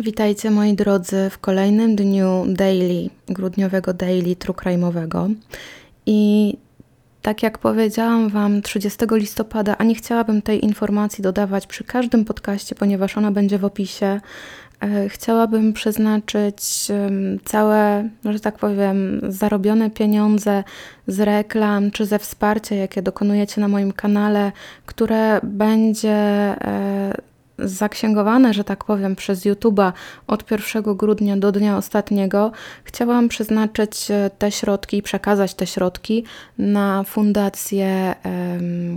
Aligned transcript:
Witajcie 0.00 0.50
moi 0.50 0.74
drodzy 0.74 1.30
w 1.30 1.38
kolejnym 1.38 1.96
dniu 1.96 2.44
daily, 2.48 3.10
grudniowego 3.28 3.94
daily 3.94 4.36
true 4.36 4.54
crime'owego. 4.54 5.34
I 6.06 6.54
tak 7.22 7.42
jak 7.42 7.58
powiedziałam 7.58 8.28
Wam 8.28 8.62
30 8.62 8.98
listopada, 9.10 9.76
a 9.78 9.84
nie 9.84 9.94
chciałabym 9.94 10.42
tej 10.42 10.64
informacji 10.64 11.22
dodawać 11.22 11.66
przy 11.66 11.84
każdym 11.84 12.24
podcaście, 12.24 12.74
ponieważ 12.74 13.16
ona 13.16 13.30
będzie 13.30 13.58
w 13.58 13.64
opisie, 13.64 14.20
e, 14.80 15.08
chciałabym 15.08 15.72
przeznaczyć 15.72 16.56
całe, 17.44 18.08
że 18.24 18.40
tak 18.40 18.58
powiem, 18.58 19.20
zarobione 19.28 19.90
pieniądze 19.90 20.64
z 21.06 21.20
reklam 21.20 21.90
czy 21.90 22.06
ze 22.06 22.18
wsparcia, 22.18 22.74
jakie 22.74 23.02
dokonujecie 23.02 23.60
na 23.60 23.68
moim 23.68 23.92
kanale, 23.92 24.52
które 24.86 25.40
będzie 25.42 26.10
e, 26.10 27.35
zaksięgowane, 27.58 28.54
że 28.54 28.64
tak 28.64 28.84
powiem, 28.84 29.16
przez 29.16 29.46
YouTube'a 29.46 29.92
od 30.26 30.50
1 30.50 30.82
grudnia 30.82 31.36
do 31.36 31.52
dnia 31.52 31.76
ostatniego, 31.76 32.52
chciałam 32.84 33.28
przeznaczyć 33.28 34.10
e, 34.10 34.30
te 34.38 34.52
środki, 34.52 35.02
przekazać 35.02 35.54
te 35.54 35.66
środki 35.66 36.24
na 36.58 37.02
fundację, 37.02 38.14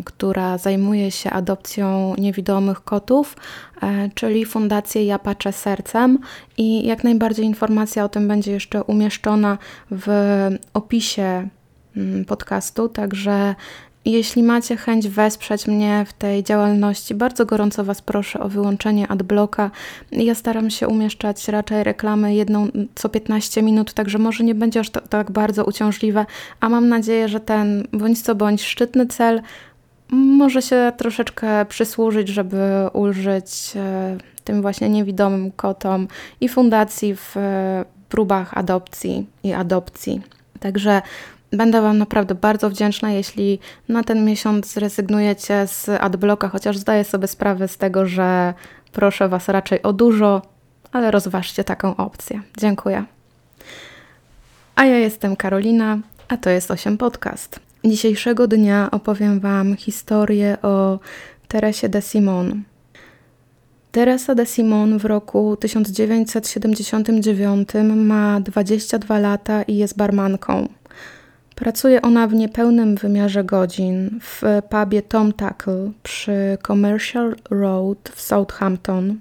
która 0.06 0.58
zajmuje 0.58 1.12
się 1.12 1.30
adopcją 1.30 2.16
niewidomych 2.18 2.84
kotów, 2.84 3.36
e, 3.82 4.10
czyli 4.16 4.46
fundację 4.46 5.06
Ja 5.06 5.20
Patrzę 5.20 5.54
Sercem 5.54 6.20
i 6.58 6.88
jak 6.88 7.04
najbardziej 7.04 7.46
informacja 7.46 8.04
o 8.04 8.10
tym 8.10 8.28
będzie 8.28 8.52
jeszcze 8.52 8.84
umieszczona 8.84 9.58
w 9.92 10.10
opisie 10.74 11.48
mm, 11.98 12.26
podcastu, 12.26 12.90
także 12.90 13.56
jeśli 14.06 14.44
macie 14.44 14.78
chęć 14.78 15.08
wesprzeć 15.08 15.68
mnie 15.68 16.06
w 16.08 16.14
tej 16.14 16.44
działalności, 16.44 17.16
bardzo 17.16 17.46
gorąco 17.46 17.84
Was 17.84 18.02
proszę 18.02 18.40
o 18.40 18.50
wyłączenie 18.50 19.08
adblocka. 19.08 19.72
Ja 20.12 20.36
staram 20.36 20.70
się 20.70 20.88
umieszczać 20.88 21.48
raczej 21.48 21.84
reklamy 21.84 22.36
jedną 22.36 22.68
co 22.96 23.10
15 23.10 23.62
minut, 23.62 23.94
także 23.94 24.18
może 24.18 24.44
nie 24.44 24.56
będzie 24.56 24.80
aż 24.80 24.90
tak 24.90 25.32
bardzo 25.32 25.66
uciążliwe, 25.66 26.26
a 26.60 26.70
mam 26.70 26.90
nadzieję, 26.90 27.28
że 27.28 27.40
ten 27.40 27.88
bądź 27.94 28.22
co 28.22 28.36
bądź 28.36 28.64
szczytny 28.64 29.08
cel 29.08 29.42
może 30.12 30.62
się 30.62 30.92
troszeczkę 30.98 31.66
przysłużyć, 31.66 32.28
żeby 32.28 32.58
ulżyć 32.94 33.72
e, 33.76 34.18
tym 34.44 34.62
właśnie 34.62 34.90
niewidomym 34.90 35.52
kotom 35.52 36.08
i 36.42 36.50
fundacji 36.50 37.16
w 37.16 37.38
e, 37.38 37.86
próbach 38.10 38.58
adopcji 38.58 39.28
i 39.44 39.54
adopcji. 39.54 40.22
Także 40.60 41.02
Będę 41.52 41.82
Wam 41.82 41.98
naprawdę 41.98 42.36
bardzo 42.36 42.70
wdzięczna, 42.70 43.12
jeśli 43.12 43.60
na 43.90 44.04
ten 44.04 44.26
miesiąc 44.26 44.74
zrezygnujecie 44.74 45.68
z 45.68 45.90
adblocka, 45.90 46.50
chociaż 46.50 46.78
zdaję 46.78 47.04
sobie 47.04 47.28
sprawę 47.28 47.68
z 47.68 47.78
tego, 47.78 48.06
że 48.06 48.54
proszę 48.92 49.30
Was 49.30 49.50
raczej 49.50 49.84
o 49.84 49.94
dużo, 49.94 50.42
ale 50.92 51.12
rozważcie 51.12 51.64
taką 51.64 51.96
opcję. 51.96 52.42
Dziękuję. 52.58 53.04
A 54.76 54.86
ja 54.86 54.98
jestem 54.98 55.36
Karolina, 55.36 55.98
a 56.28 56.38
to 56.38 56.50
jest 56.50 56.72
8 56.72 56.98
Podcast. 56.98 57.60
Dzisiejszego 57.86 58.48
dnia 58.48 58.92
opowiem 58.92 59.40
Wam 59.40 59.76
historię 59.76 60.58
o 60.62 61.00
Teresie 61.48 61.90
de 61.90 62.02
Simon. 62.02 62.64
Teresa 63.92 64.36
de 64.36 64.46
Simon 64.46 64.98
w 64.98 65.06
roku 65.06 65.58
1979 65.60 67.70
ma 67.96 68.42
22 68.42 69.20
lata 69.20 69.64
i 69.64 69.76
jest 69.76 69.98
barmanką. 69.98 70.68
Pracuje 71.60 72.02
ona 72.02 72.28
w 72.28 72.34
niepełnym 72.34 72.96
wymiarze 72.96 73.44
godzin 73.44 74.20
w 74.22 74.42
pubie 74.70 75.02
Tom 75.02 75.34
Tackle 75.34 75.92
przy 76.04 76.58
Commercial 76.68 77.36
Road 77.50 78.12
w 78.16 78.22
Southampton. 78.22 79.18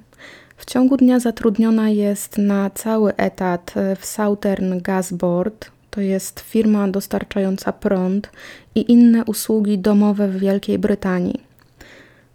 W 0.56 0.64
ciągu 0.64 0.96
dnia 0.96 1.20
zatrudniona 1.20 1.88
jest 1.88 2.38
na 2.38 2.70
cały 2.70 3.16
etat 3.16 3.74
w 3.98 4.06
Southern 4.06 4.80
Gas 4.80 5.12
Board, 5.12 5.70
to 5.90 6.00
jest 6.00 6.40
firma 6.40 6.88
dostarczająca 6.88 7.72
prąd 7.72 8.30
i 8.74 8.92
inne 8.92 9.24
usługi 9.24 9.78
domowe 9.78 10.28
w 10.28 10.38
Wielkiej 10.38 10.78
Brytanii. 10.78 11.40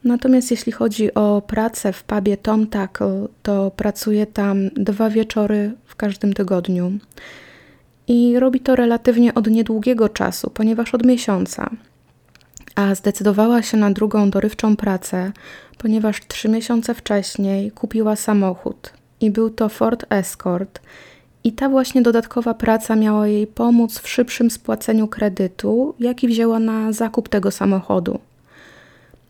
Natomiast 0.03 0.51
jeśli 0.51 0.71
chodzi 0.71 1.13
o 1.13 1.41
pracę 1.47 1.93
w 1.93 2.03
pubie 2.03 2.37
Tom 2.37 2.67
Tackle, 2.67 3.27
to 3.43 3.71
pracuje 3.71 4.25
tam 4.25 4.69
dwa 4.69 5.09
wieczory 5.09 5.71
w 5.85 5.95
każdym 5.95 6.33
tygodniu. 6.33 6.91
I 8.07 8.39
robi 8.39 8.59
to 8.59 8.75
relatywnie 8.75 9.33
od 9.33 9.47
niedługiego 9.47 10.09
czasu, 10.09 10.49
ponieważ 10.49 10.93
od 10.93 11.05
miesiąca. 11.05 11.69
A 12.75 12.95
zdecydowała 12.95 13.61
się 13.61 13.77
na 13.77 13.91
drugą 13.91 14.29
dorywczą 14.29 14.75
pracę, 14.75 15.31
ponieważ 15.77 16.27
trzy 16.27 16.49
miesiące 16.49 16.93
wcześniej 16.93 17.71
kupiła 17.71 18.15
samochód 18.15 18.93
i 19.21 19.31
był 19.31 19.49
to 19.49 19.69
Ford 19.69 20.05
Escort. 20.09 20.79
I 21.43 21.51
ta 21.51 21.69
właśnie 21.69 22.01
dodatkowa 22.01 22.53
praca 22.53 22.95
miała 22.95 23.27
jej 23.27 23.47
pomóc 23.47 23.99
w 23.99 24.09
szybszym 24.09 24.51
spłaceniu 24.51 25.07
kredytu, 25.07 25.95
jaki 25.99 26.27
wzięła 26.27 26.59
na 26.59 26.91
zakup 26.91 27.29
tego 27.29 27.51
samochodu. 27.51 28.19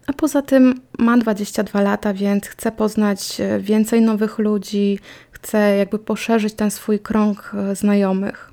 A 0.08 0.14
poza 0.14 0.42
tym 0.42 0.82
ma 0.98 1.18
22 1.18 1.82
lata, 1.82 2.14
więc 2.14 2.48
chce 2.48 2.72
poznać 2.72 3.42
więcej 3.60 4.02
nowych 4.02 4.40
ludzi, 4.40 5.00
chce 5.32 5.78
jakby 5.78 6.00
poszerzyć 6.00 6.54
ten 6.54 6.72
swój 6.72 7.00
krąg 7.00 7.52
e, 7.54 7.76
znajomych. 7.76 8.53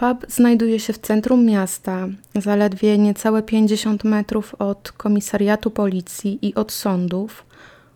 Pub 0.00 0.26
znajduje 0.28 0.80
się 0.80 0.92
w 0.92 0.98
centrum 0.98 1.44
miasta, 1.44 2.08
zaledwie 2.34 2.98
niecałe 2.98 3.42
50 3.42 4.04
metrów 4.04 4.54
od 4.58 4.92
komisariatu 4.92 5.70
policji 5.70 6.38
i 6.42 6.54
od 6.54 6.72
sądów 6.72 7.44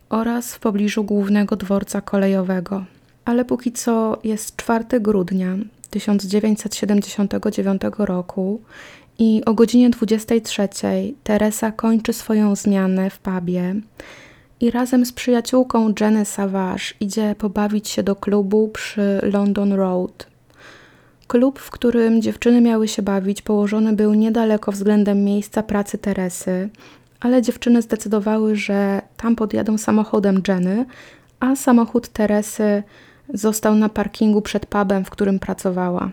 oraz 0.09 0.55
w 0.55 0.59
pobliżu 0.59 1.05
głównego 1.05 1.57
dworca 1.57 2.01
kolejowego. 2.01 2.85
Ale 3.25 3.45
póki 3.45 3.73
co 3.73 4.19
jest 4.25 4.57
4 4.57 4.85
grudnia 5.01 5.57
1979 5.91 7.83
roku 7.99 8.61
i 9.19 9.43
o 9.47 9.55
godzinie 9.55 9.91
23 9.91 10.69
Teresa 11.23 11.73
kończy 11.73 12.13
swoją 12.13 12.57
zmianę 12.57 13.11
w 13.11 13.19
pubie 13.19 13.75
i 14.61 14.71
razem 14.71 15.07
z 15.07 15.13
przyjaciółką 15.13 15.95
Jenny 16.01 16.25
Savage 16.25 16.85
idzie 17.01 17.35
pobawić 17.39 17.89
się 17.89 18.03
do 18.03 18.17
klubu 18.17 18.69
przy 18.69 19.21
London 19.23 19.73
Road 19.73 20.34
Klub, 21.27 21.59
w 21.59 21.71
którym 21.71 22.23
dziewczyny 22.23 22.61
miały 22.61 22.89
się 22.89 23.03
bawić, 23.03 23.43
położony 23.43 23.93
był 23.93 24.15
niedaleko 24.15 24.73
względem 24.73 25.25
miejsca 25.25 25.63
pracy 25.63 25.99
Teresy, 25.99 26.69
ale 27.21 27.43
dziewczyny 27.43 27.83
zdecydowały, 27.83 28.57
że 28.57 29.03
tam 29.17 29.37
podjadą 29.37 29.79
samochodem 29.79 30.43
Jenny, 30.49 30.87
a 31.41 31.57
samochód 31.57 32.09
Teresy 32.09 32.83
został 33.35 33.75
na 33.75 33.89
parkingu 33.89 34.43
przed 34.43 34.67
pubem, 34.67 35.05
w 35.05 35.11
którym 35.11 35.39
pracowała. 35.39 36.11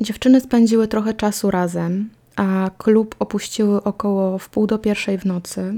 Dziewczyny 0.00 0.40
spędziły 0.40 0.88
trochę 0.88 1.14
czasu 1.14 1.50
razem, 1.50 2.10
a 2.36 2.70
klub 2.78 3.14
opuściły 3.18 3.82
około 3.82 4.38
w 4.38 4.48
pół 4.48 4.66
do 4.66 4.78
pierwszej 4.78 5.18
w 5.18 5.24
nocy. 5.24 5.74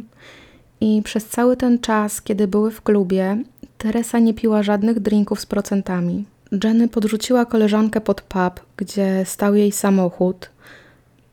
I 0.81 1.03
przez 1.05 1.27
cały 1.27 1.57
ten 1.57 1.79
czas, 1.79 2.23
kiedy 2.23 2.49
były 2.49 2.71
w 2.71 2.83
klubie, 2.83 3.43
Teresa 3.79 4.19
nie 4.19 4.35
piła 4.35 4.63
żadnych 4.63 5.01
drinków 5.01 5.41
z 5.41 5.47
procentami. 5.47 6.25
Jenny 6.65 6.89
podrzuciła 6.89 7.47
koleżankę 7.47 8.01
pod 8.01 8.21
pub, 8.21 8.61
gdzie 8.77 9.25
stał 9.25 9.55
jej 9.55 9.73
samochód. 9.73 10.51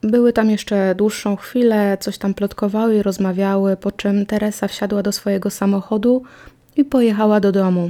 Były 0.02 0.34
tam 0.34 0.50
jeszcze 0.50 0.96
dłuższą 0.96 1.36
chwilę, 1.36 1.98
coś 2.00 2.18
tam 2.18 2.34
plotkowały 2.34 2.96
i 2.96 3.04
rozmawiały, 3.04 3.78
po 3.78 3.92
czym 3.92 4.26
Teresa 4.26 4.68
wsiadła 4.68 5.04
do 5.04 5.12
swojego 5.12 5.50
samochodu 5.50 6.24
i 6.76 6.86
pojechała 6.86 7.40
do 7.40 7.52
domu. 7.52 7.90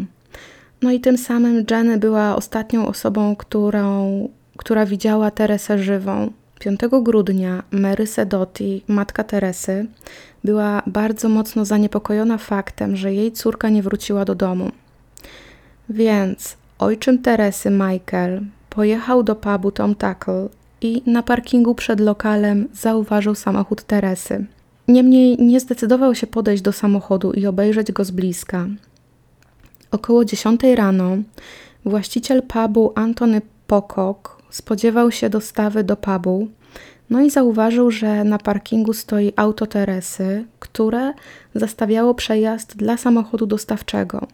No 0.82 0.92
i 0.92 1.00
tym 1.00 1.18
samym 1.18 1.66
Jenny 1.72 1.98
była 1.98 2.36
ostatnią 2.36 2.88
osobą, 2.88 3.36
którą, 3.36 4.30
która 4.58 4.86
widziała 4.86 5.32
Teresę 5.32 5.80
żywą. 5.80 6.32
5 6.60 6.80
grudnia 7.02 7.64
Mary 7.72 8.08
Sedotti, 8.08 8.84
matka 8.88 9.24
Teresy, 9.24 9.88
była 10.44 10.82
bardzo 10.88 11.30
mocno 11.30 11.66
zaniepokojona 11.66 12.38
faktem, 12.38 12.96
że 12.96 13.14
jej 13.14 13.32
córka 13.32 13.70
nie 13.70 13.84
wróciła 13.84 14.26
do 14.26 14.36
domu. 14.36 14.72
Więc 15.90 16.58
Ojczym 16.80 17.20
Teresy, 17.20 17.70
Michael, 17.70 18.42
pojechał 18.70 19.24
do 19.24 19.36
pubu 19.36 19.72
Tom 19.72 19.96
Tackle 19.96 20.50
i 20.82 21.02
na 21.06 21.24
parkingu 21.24 21.76
przed 21.76 22.00
lokalem 22.00 22.68
zauważył 22.74 23.36
samochód 23.36 23.84
Teresy. 23.84 24.46
Niemniej 24.88 25.38
nie 25.40 25.60
zdecydował 25.60 26.16
się 26.16 26.28
podejść 26.28 26.64
do 26.64 26.72
samochodu 26.72 27.32
i 27.32 27.46
obejrzeć 27.46 27.92
go 27.92 28.06
z 28.06 28.12
bliska. 28.12 28.68
Około 29.92 30.26
10 30.26 30.62
rano 30.76 31.18
właściciel 31.86 32.44
pubu 32.44 32.92
Antony 32.96 33.42
Pocock 33.68 34.42
spodziewał 34.50 35.12
się 35.12 35.30
dostawy 35.30 35.84
do 35.84 35.98
pubu, 35.98 36.48
no 37.10 37.22
i 37.22 37.30
zauważył, 37.30 37.92
że 37.92 38.24
na 38.24 38.38
parkingu 38.38 38.94
stoi 38.94 39.34
auto 39.36 39.68
Teresy, 39.68 40.46
które 40.60 41.14
zastawiało 41.56 42.14
przejazd 42.14 42.78
dla 42.78 42.98
samochodu 42.98 43.46
dostawczego. 43.46 44.28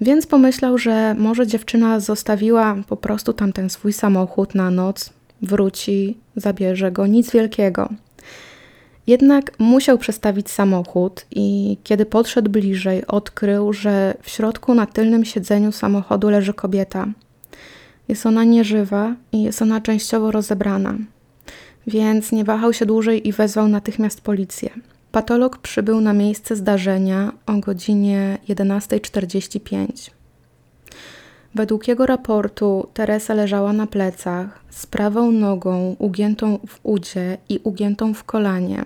Więc 0.00 0.26
pomyślał, 0.26 0.78
że 0.78 1.14
może 1.18 1.46
dziewczyna 1.46 2.00
zostawiła 2.00 2.76
po 2.88 2.96
prostu 2.96 3.32
tamten 3.32 3.70
swój 3.70 3.92
samochód 3.92 4.54
na 4.54 4.70
noc, 4.70 5.10
wróci, 5.42 6.16
zabierze 6.36 6.92
go, 6.92 7.06
nic 7.06 7.30
wielkiego. 7.30 7.88
Jednak 9.06 9.52
musiał 9.58 9.98
przestawić 9.98 10.50
samochód 10.50 11.26
i 11.30 11.76
kiedy 11.84 12.06
podszedł 12.06 12.50
bliżej, 12.50 13.06
odkrył, 13.06 13.72
że 13.72 14.14
w 14.22 14.30
środku 14.30 14.74
na 14.74 14.86
tylnym 14.86 15.24
siedzeniu 15.24 15.72
samochodu 15.72 16.30
leży 16.30 16.54
kobieta. 16.54 17.06
Jest 18.08 18.26
ona 18.26 18.44
nieżywa 18.44 19.14
i 19.32 19.42
jest 19.42 19.62
ona 19.62 19.80
częściowo 19.80 20.30
rozebrana, 20.30 20.94
więc 21.86 22.32
nie 22.32 22.44
wahał 22.44 22.72
się 22.72 22.86
dłużej 22.86 23.28
i 23.28 23.32
wezwał 23.32 23.68
natychmiast 23.68 24.20
policję. 24.20 24.70
Patolog 25.16 25.58
przybył 25.58 26.00
na 26.00 26.12
miejsce 26.12 26.56
zdarzenia 26.56 27.32
o 27.46 27.52
godzinie 27.52 28.38
11.45. 28.48 30.10
Według 31.54 31.88
jego 31.88 32.06
raportu 32.06 32.86
Teresa 32.94 33.34
leżała 33.34 33.72
na 33.72 33.86
plecach 33.86 34.60
z 34.70 34.86
prawą 34.86 35.32
nogą 35.32 35.96
ugiętą 35.98 36.58
w 36.66 36.80
udzie 36.82 37.38
i 37.48 37.60
ugiętą 37.64 38.14
w 38.14 38.24
kolanie, 38.24 38.84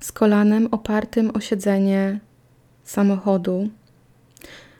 z 0.00 0.12
kolanem 0.12 0.68
opartym 0.70 1.30
o 1.34 1.40
siedzenie 1.40 2.20
samochodu, 2.82 3.68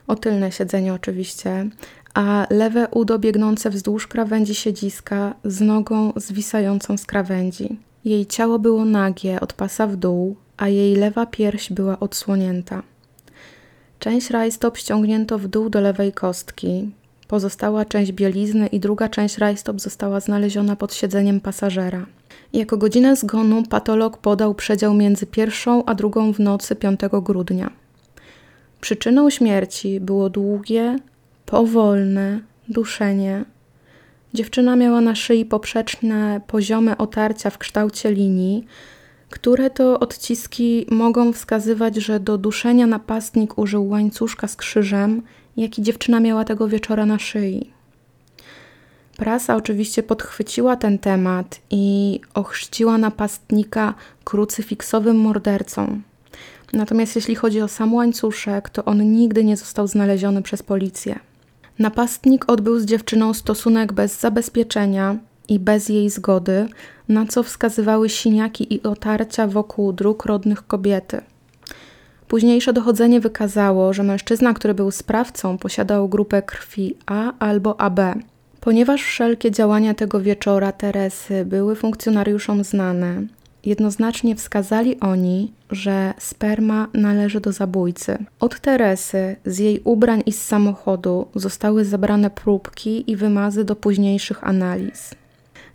o 0.06 0.16
tylne 0.16 0.52
siedzenie 0.52 0.94
oczywiście, 0.94 1.68
a 2.14 2.46
lewe 2.50 2.88
udo 2.88 3.18
biegnące 3.18 3.70
wzdłuż 3.70 4.06
krawędzi 4.06 4.54
siedziska 4.54 5.34
z 5.44 5.60
nogą 5.60 6.12
zwisającą 6.16 6.96
z 6.96 7.06
krawędzi. 7.06 7.78
Jej 8.04 8.26
ciało 8.26 8.58
było 8.58 8.84
nagie 8.84 9.40
od 9.40 9.52
pasa 9.52 9.86
w 9.86 9.96
dół, 9.96 10.36
a 10.56 10.68
jej 10.68 10.96
lewa 10.96 11.26
pierś 11.26 11.72
była 11.72 12.00
odsłonięta. 12.00 12.82
Część 13.98 14.30
rajstop 14.30 14.78
ściągnięto 14.78 15.38
w 15.38 15.48
dół 15.48 15.70
do 15.70 15.80
lewej 15.80 16.12
kostki. 16.12 16.90
Pozostała 17.28 17.84
część 17.84 18.12
bielizny 18.12 18.66
i 18.66 18.80
druga 18.80 19.08
część 19.08 19.38
rajstop 19.38 19.80
została 19.80 20.20
znaleziona 20.20 20.76
pod 20.76 20.94
siedzeniem 20.94 21.40
pasażera. 21.40 22.06
Jako 22.52 22.76
godzinę 22.76 23.16
zgonu 23.16 23.62
patolog 23.62 24.18
podał 24.18 24.54
przedział 24.54 24.94
między 24.94 25.26
pierwszą 25.26 25.84
a 25.84 25.94
drugą 25.94 26.32
w 26.32 26.40
nocy 26.40 26.76
5 26.76 27.00
grudnia. 27.22 27.70
Przyczyną 28.80 29.30
śmierci 29.30 30.00
było 30.00 30.30
długie, 30.30 30.98
powolne 31.46 32.40
duszenie. 32.68 33.44
Dziewczyna 34.34 34.76
miała 34.76 35.00
na 35.00 35.14
szyi 35.14 35.44
poprzeczne, 35.44 36.40
poziome 36.46 36.98
otarcia 36.98 37.50
w 37.50 37.58
kształcie 37.58 38.12
linii, 38.12 38.66
które 39.34 39.70
to 39.70 40.00
odciski 40.00 40.86
mogą 40.90 41.32
wskazywać, 41.32 41.96
że 41.96 42.20
do 42.20 42.38
duszenia 42.38 42.86
napastnik 42.86 43.58
użył 43.58 43.88
łańcuszka 43.88 44.48
z 44.48 44.56
krzyżem, 44.56 45.22
jaki 45.56 45.82
dziewczyna 45.82 46.20
miała 46.20 46.44
tego 46.44 46.68
wieczora 46.68 47.06
na 47.06 47.18
szyi. 47.18 47.70
Prasa 49.16 49.56
oczywiście 49.56 50.02
podchwyciła 50.02 50.76
ten 50.76 50.98
temat 50.98 51.60
i 51.70 52.20
ochrzciła 52.34 52.98
napastnika 52.98 53.94
krucyfiksowym 54.24 55.16
mordercą. 55.16 56.00
Natomiast 56.72 57.16
jeśli 57.16 57.34
chodzi 57.34 57.62
o 57.62 57.68
sam 57.68 57.94
łańcuszek, 57.94 58.70
to 58.70 58.84
on 58.84 59.12
nigdy 59.12 59.44
nie 59.44 59.56
został 59.56 59.86
znaleziony 59.86 60.42
przez 60.42 60.62
policję. 60.62 61.18
Napastnik 61.78 62.44
odbył 62.50 62.80
z 62.80 62.84
dziewczyną 62.84 63.34
stosunek 63.34 63.92
bez 63.92 64.20
zabezpieczenia 64.20 65.16
i 65.48 65.58
bez 65.58 65.88
jej 65.88 66.10
zgody, 66.10 66.68
na 67.08 67.26
co 67.26 67.42
wskazywały 67.42 68.08
siniaki 68.08 68.74
i 68.74 68.82
otarcia 68.82 69.46
wokół 69.46 69.92
dróg 69.92 70.24
rodnych 70.24 70.66
kobiety. 70.66 71.20
Późniejsze 72.28 72.72
dochodzenie 72.72 73.20
wykazało, 73.20 73.92
że 73.92 74.02
mężczyzna, 74.02 74.54
który 74.54 74.74
był 74.74 74.90
sprawcą, 74.90 75.58
posiadał 75.58 76.08
grupę 76.08 76.42
krwi 76.42 76.96
A 77.06 77.32
albo 77.38 77.80
AB. 77.80 78.00
Ponieważ 78.60 79.02
wszelkie 79.02 79.50
działania 79.50 79.94
tego 79.94 80.20
wieczora 80.20 80.72
Teresy 80.72 81.44
były 81.44 81.76
funkcjonariuszom 81.76 82.64
znane, 82.64 83.22
jednoznacznie 83.64 84.36
wskazali 84.36 85.00
oni, 85.00 85.52
że 85.70 86.14
sperma 86.18 86.88
należy 86.94 87.40
do 87.40 87.52
zabójcy. 87.52 88.18
Od 88.40 88.60
Teresy, 88.60 89.36
z 89.44 89.58
jej 89.58 89.80
ubrań 89.84 90.22
i 90.26 90.32
z 90.32 90.42
samochodu 90.42 91.28
zostały 91.34 91.84
zabrane 91.84 92.30
próbki 92.30 93.10
i 93.10 93.16
wymazy 93.16 93.64
do 93.64 93.76
późniejszych 93.76 94.44
analiz. 94.44 95.14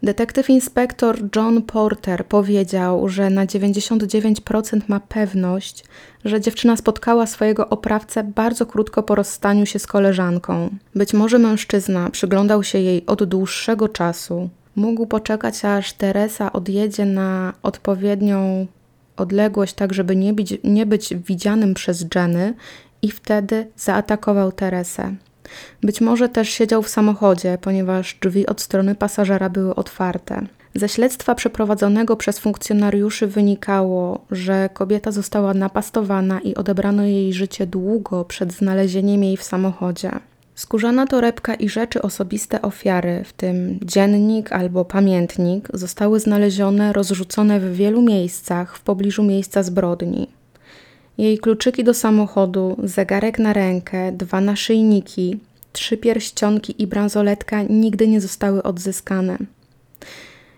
Detektyw 0.04 0.50
inspektor 0.50 1.18
John 1.36 1.62
Porter 1.62 2.26
powiedział, 2.26 3.10
że 3.10 3.30
na 3.30 3.46
99% 3.46 4.82
ma 4.88 5.00
pewność, 5.00 5.84
że 6.26 6.42
dziewczyna 6.42 6.78
spotkała 6.78 7.28
swojego 7.28 7.70
oprawcę 7.70 8.24
bardzo 8.24 8.66
krótko 8.66 9.04
po 9.04 9.16
rozstaniu 9.16 9.66
się 9.66 9.80
z 9.80 9.88
koleżanką. 9.88 10.70
Być 10.96 11.14
może 11.14 11.40
mężczyzna 11.40 12.10
przyglądał 12.10 12.64
się 12.64 12.80
jej 12.80 13.06
od 13.06 13.24
dłuższego 13.24 13.90
czasu. 13.90 14.50
Mógł 14.76 15.06
poczekać, 15.06 15.66
aż 15.66 15.94
Teresa 15.94 16.54
odjedzie 16.54 17.06
na 17.06 17.54
odpowiednią 17.64 18.68
odległość, 19.18 19.74
tak 19.74 19.94
żeby 19.94 20.16
nie 20.16 20.34
być, 20.34 20.58
nie 20.64 20.86
być 20.86 21.16
widzianym 21.16 21.74
przez 21.74 22.06
Jenny, 22.16 22.54
i 23.02 23.12
wtedy 23.12 23.68
zaatakował 23.78 24.52
Teresę. 24.52 25.16
Być 25.82 26.02
może 26.02 26.30
też 26.30 26.50
siedział 26.50 26.84
w 26.84 26.90
samochodzie, 26.90 27.58
ponieważ 27.62 28.18
drzwi 28.22 28.48
od 28.48 28.62
strony 28.62 28.96
pasażera 28.96 29.50
były 29.50 29.76
otwarte. 29.76 30.48
Ze 30.76 30.90
śledztwa 30.90 31.36
przeprowadzonego 31.36 32.16
przez 32.16 32.40
funkcjonariuszy 32.40 33.28
wynikało, 33.28 34.26
że 34.32 34.70
kobieta 34.74 35.12
została 35.12 35.54
napastowana 35.54 36.40
i 36.40 36.56
odebrano 36.56 37.04
jej 37.04 37.34
życie 37.34 37.68
długo 37.68 38.26
przed 38.26 38.54
znalezieniem 38.54 39.24
jej 39.24 39.38
w 39.38 39.44
samochodzie. 39.44 40.12
Skórzana 40.56 41.08
torebka 41.08 41.56
i 41.56 41.70
rzeczy 41.70 42.02
osobiste 42.02 42.62
ofiary, 42.62 43.24
w 43.26 43.34
tym 43.34 43.80
dziennik 43.82 44.52
albo 44.52 44.86
pamiętnik, 44.86 45.68
zostały 45.74 46.20
znalezione 46.20 46.94
rozrzucone 46.94 47.60
w 47.60 47.74
wielu 47.74 48.02
miejscach 48.02 48.78
w 48.78 48.82
pobliżu 48.82 49.24
miejsca 49.24 49.64
zbrodni. 49.64 50.39
Jej 51.20 51.38
kluczyki 51.38 51.84
do 51.84 51.94
samochodu, 51.94 52.78
zegarek 52.84 53.40
na 53.40 53.54
rękę, 53.54 54.12
dwa 54.12 54.42
naszyjniki, 54.42 55.40
trzy 55.74 55.98
pierścionki 55.98 56.82
i 56.82 56.88
bransoletka 56.88 57.62
nigdy 57.62 58.08
nie 58.08 58.22
zostały 58.22 58.64
odzyskane. 58.64 59.38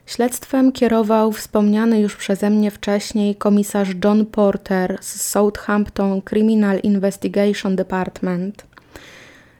Śledztwem 0.05 0.71
kierował 0.71 1.31
wspomniany 1.31 1.99
już 1.99 2.15
przeze 2.15 2.49
mnie 2.49 2.71
wcześniej 2.71 3.35
komisarz 3.35 3.89
John 4.05 4.25
Porter 4.25 4.97
z 5.01 5.21
Southampton 5.21 6.21
Criminal 6.21 6.79
Investigation 6.79 7.75
Department. 7.75 8.65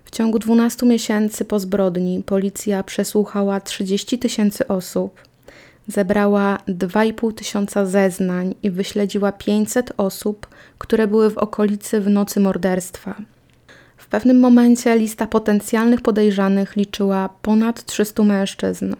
W 0.06 0.12
ciągu 0.12 0.39
12 0.39 0.86
miesięcy 0.86 1.45
po 1.45 1.59
zbrodni 1.59 2.24
policja 2.25 2.83
przesłuchała 2.83 3.62
30 3.62 4.19
tysięcy 4.19 4.68
osób, 4.68 5.21
zebrała 5.88 6.57
2,5 6.68 7.33
tysiąca 7.33 7.86
zeznań 7.86 8.56
i 8.63 8.72
wyśledziła 8.72 9.31
500 9.31 9.94
osób, 9.98 10.48
które 10.78 11.07
były 11.07 11.30
w 11.30 11.38
okolicy 11.38 12.01
w 12.01 12.10
nocy 12.10 12.39
morderstwa. 12.39 13.16
W 13.98 14.07
pewnym 14.07 14.39
momencie 14.39 14.98
lista 14.98 15.28
potencjalnych 15.28 16.01
podejrzanych 16.01 16.75
liczyła 16.75 17.29
ponad 17.41 17.86
300 17.86 18.24
mężczyzn. 18.24 18.96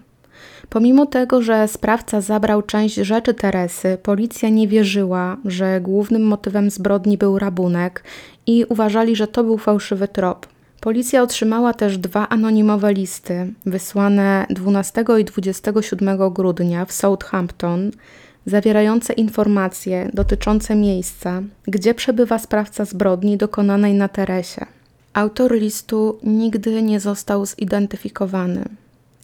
Pomimo 0.70 1.06
tego, 1.06 1.42
że 1.42 1.68
sprawca 1.68 2.22
zabrał 2.22 2.62
część 2.62 2.96
rzeczy 2.96 3.34
Teresy, 3.34 3.98
policja 4.04 4.50
nie 4.50 4.68
wierzyła, 4.68 5.38
że 5.46 5.82
głównym 5.82 6.24
motywem 6.24 6.70
zbrodni 6.70 7.18
był 7.18 7.40
rabunek 7.40 8.04
i 8.48 8.66
uważali, 8.70 9.16
że 9.16 9.28
to 9.28 9.44
był 9.44 9.58
fałszywy 9.58 10.08
trop. 10.08 10.48
Policja 10.82 11.24
otrzymała 11.24 11.74
też 11.74 11.98
dwa 11.98 12.30
anonimowe 12.30 12.94
listy 12.94 13.54
wysłane 13.66 14.46
12 14.50 15.06
i 15.20 15.26
27 15.26 16.34
grudnia 16.34 16.86
w 16.86 16.92
Southampton, 16.92 17.92
zawierające 18.46 19.14
informacje 19.14 20.10
dotyczące 20.14 20.76
miejsca, 20.76 21.42
gdzie 21.64 21.94
przebywa 21.94 22.40
sprawca 22.40 22.86
zbrodni 22.86 23.38
dokonanej 23.38 23.94
na 23.94 24.08
Teresie. 24.08 24.66
Autor 25.14 25.54
listu 25.54 26.20
nigdy 26.24 26.84
nie 26.84 27.00
został 27.00 27.46
zidentyfikowany, 27.46 28.66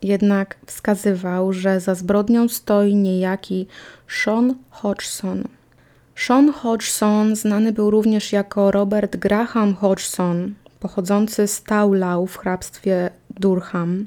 jednak 0.04 0.56
wskazywał, 0.66 1.54
że 1.54 1.80
za 1.80 1.96
zbrodnią 1.96 2.50
stoi 2.50 2.96
niejaki 2.96 3.68
Sean 4.08 4.56
Hodgson. 4.70 5.44
Sean 6.16 6.52
Hodgson 6.52 7.36
znany 7.36 7.72
był 7.74 7.92
również 7.92 8.32
jako 8.32 8.72
Robert 8.72 9.18
Graham 9.18 9.76
Hodgson, 9.76 10.54
pochodzący 10.88 11.48
z 11.48 11.64
Taulau 11.64 12.28
w 12.28 12.38
hrabstwie 12.38 13.10
Durham, 13.30 14.06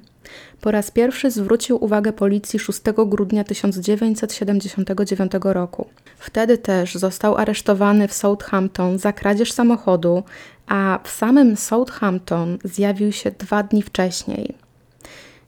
po 0.61 0.71
raz 0.71 0.91
pierwszy 0.91 1.31
zwrócił 1.31 1.85
uwagę 1.85 2.13
policji 2.13 2.59
6 2.59 2.81
grudnia 3.07 3.45
1979 3.45 5.33
roku. 5.45 5.87
Wtedy 6.19 6.59
też 6.59 6.95
został 6.95 7.37
aresztowany 7.37 8.09
w 8.09 8.13
Southampton 8.13 8.99
za 8.99 9.13
kradzież 9.13 9.53
samochodu, 9.53 10.23
a 10.67 10.99
w 11.05 11.11
samym 11.11 11.57
Southampton 11.57 12.59
zjawił 12.65 13.13
się 13.13 13.31
dwa 13.31 13.63
dni 13.63 13.83
wcześniej. 13.83 14.55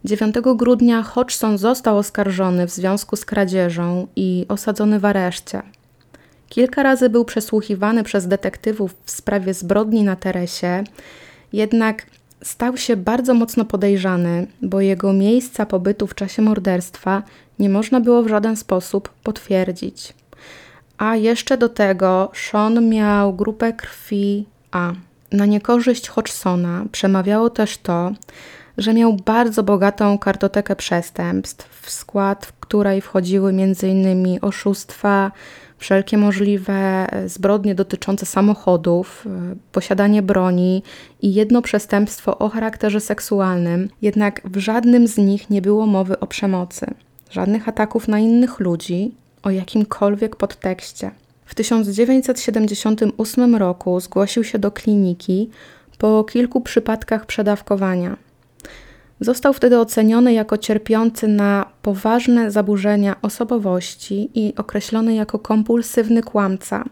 9 0.05 0.35
grudnia 0.57 1.03
Hodgson 1.03 1.59
został 1.59 1.99
oskarżony 1.99 2.67
w 2.67 2.71
związku 2.71 3.17
z 3.17 3.25
kradzieżą 3.25 4.07
i 4.17 4.47
osadzony 4.49 5.01
w 5.01 5.05
areszcie. 5.05 5.63
Kilka 6.53 6.83
razy 6.83 7.09
był 7.09 7.25
przesłuchiwany 7.25 8.05
przez 8.05 8.29
detektywów 8.29 8.95
w 9.05 9.11
sprawie 9.11 9.55
zbrodni 9.55 10.03
na 10.03 10.17
Teresie, 10.17 10.85
jednak 11.53 12.07
stał 12.43 12.77
się 12.77 12.97
bardzo 12.97 13.35
mocno 13.35 13.65
podejrzany, 13.65 14.47
bo 14.63 14.81
jego 14.81 15.13
miejsca 15.13 15.67
pobytu 15.67 16.07
w 16.07 16.15
czasie 16.15 16.43
morderstwa 16.43 17.23
nie 17.59 17.69
można 17.69 18.01
było 18.01 18.23
w 18.23 18.29
żaden 18.29 18.57
sposób 18.57 19.09
potwierdzić. 19.23 20.15
A 20.99 21.17
jeszcze 21.17 21.59
do 21.59 21.69
tego 21.69 22.31
Sean 22.35 22.89
miał 22.89 23.35
grupę 23.35 23.73
krwi 23.73 24.47
A. 24.71 24.93
Na 25.33 25.47
niekorzyść 25.47 26.09
Hodgsona 26.09 26.85
przemawiało 26.93 27.51
też 27.51 27.79
to, 27.79 28.13
że 28.79 28.95
miał 28.95 29.13
bardzo 29.13 29.63
bogatą 29.63 30.19
kartotekę 30.19 30.77
przestępstw, 30.77 31.81
w 31.83 31.91
skład 31.91 32.47
w 32.47 32.53
której 32.53 33.01
wchodziły 33.01 33.51
m.in. 33.51 34.39
oszustwa, 34.43 35.33
wszelkie 35.83 36.19
możliwe 36.19 37.07
zbrodnie 37.27 37.75
dotyczące 37.75 38.27
samochodów, 38.27 39.27
posiadanie 39.73 40.23
broni 40.23 40.83
i 41.23 41.35
jedno 41.35 41.63
przestępstwo 41.63 42.39
o 42.39 42.49
charakterze 42.49 43.01
seksualnym, 43.01 43.89
jednak 44.03 44.41
w 44.45 44.59
żadnym 44.59 45.09
z 45.09 45.19
nich 45.19 45.51
nie 45.51 45.63
było 45.63 45.87
mowy 45.87 46.21
o 46.21 46.27
przemocy, 46.27 46.87
żadnych 47.31 47.69
ataków 47.69 48.09
na 48.09 48.19
innych 48.19 48.61
ludzi 48.61 49.15
o 49.43 49.51
jakimkolwiek 49.51 50.37
podtekście. 50.37 51.11
W 51.45 51.55
1978 51.55 53.57
roku 53.57 54.01
zgłosił 54.01 54.45
się 54.45 54.59
do 54.59 54.71
kliniki 54.71 55.51
po 55.99 56.25
kilku 56.25 56.61
przypadkach 56.61 57.27
przedawkowania. 57.27 58.17
Został 59.23 59.53
wtedy 59.53 59.79
oceniony 59.79 60.33
jako 60.33 60.59
cierpiący 60.59 61.29
na 61.29 61.67
poważne 61.83 62.51
zaburzenia 62.51 63.17
osobowości 63.23 64.31
i 64.35 64.55
określony 64.57 65.15
jako 65.15 65.39
kompulsywny 65.39 66.23
kłamca. 66.23 66.85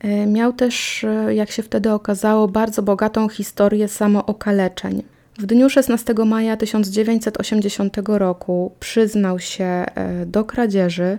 E, 0.00 0.26
miał 0.26 0.52
też, 0.52 1.04
e, 1.04 1.34
jak 1.34 1.50
się 1.50 1.62
wtedy 1.62 1.92
okazało, 1.92 2.48
bardzo 2.48 2.82
bogatą 2.82 3.28
historię 3.28 3.88
samookaleczeń. 3.88 5.02
W 5.38 5.46
dniu 5.46 5.70
16 5.70 6.14
maja 6.24 6.56
1980 6.56 7.96
roku 8.06 8.72
przyznał 8.80 9.38
się 9.38 9.64
e, 9.64 10.26
do 10.26 10.44
kradzieży, 10.44 11.18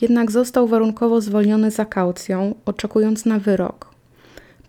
jednak 0.00 0.30
został 0.30 0.66
warunkowo 0.68 1.20
zwolniony 1.20 1.70
za 1.70 1.84
kaucją, 1.84 2.54
oczekując 2.66 3.24
na 3.24 3.38
wyrok. 3.38 3.88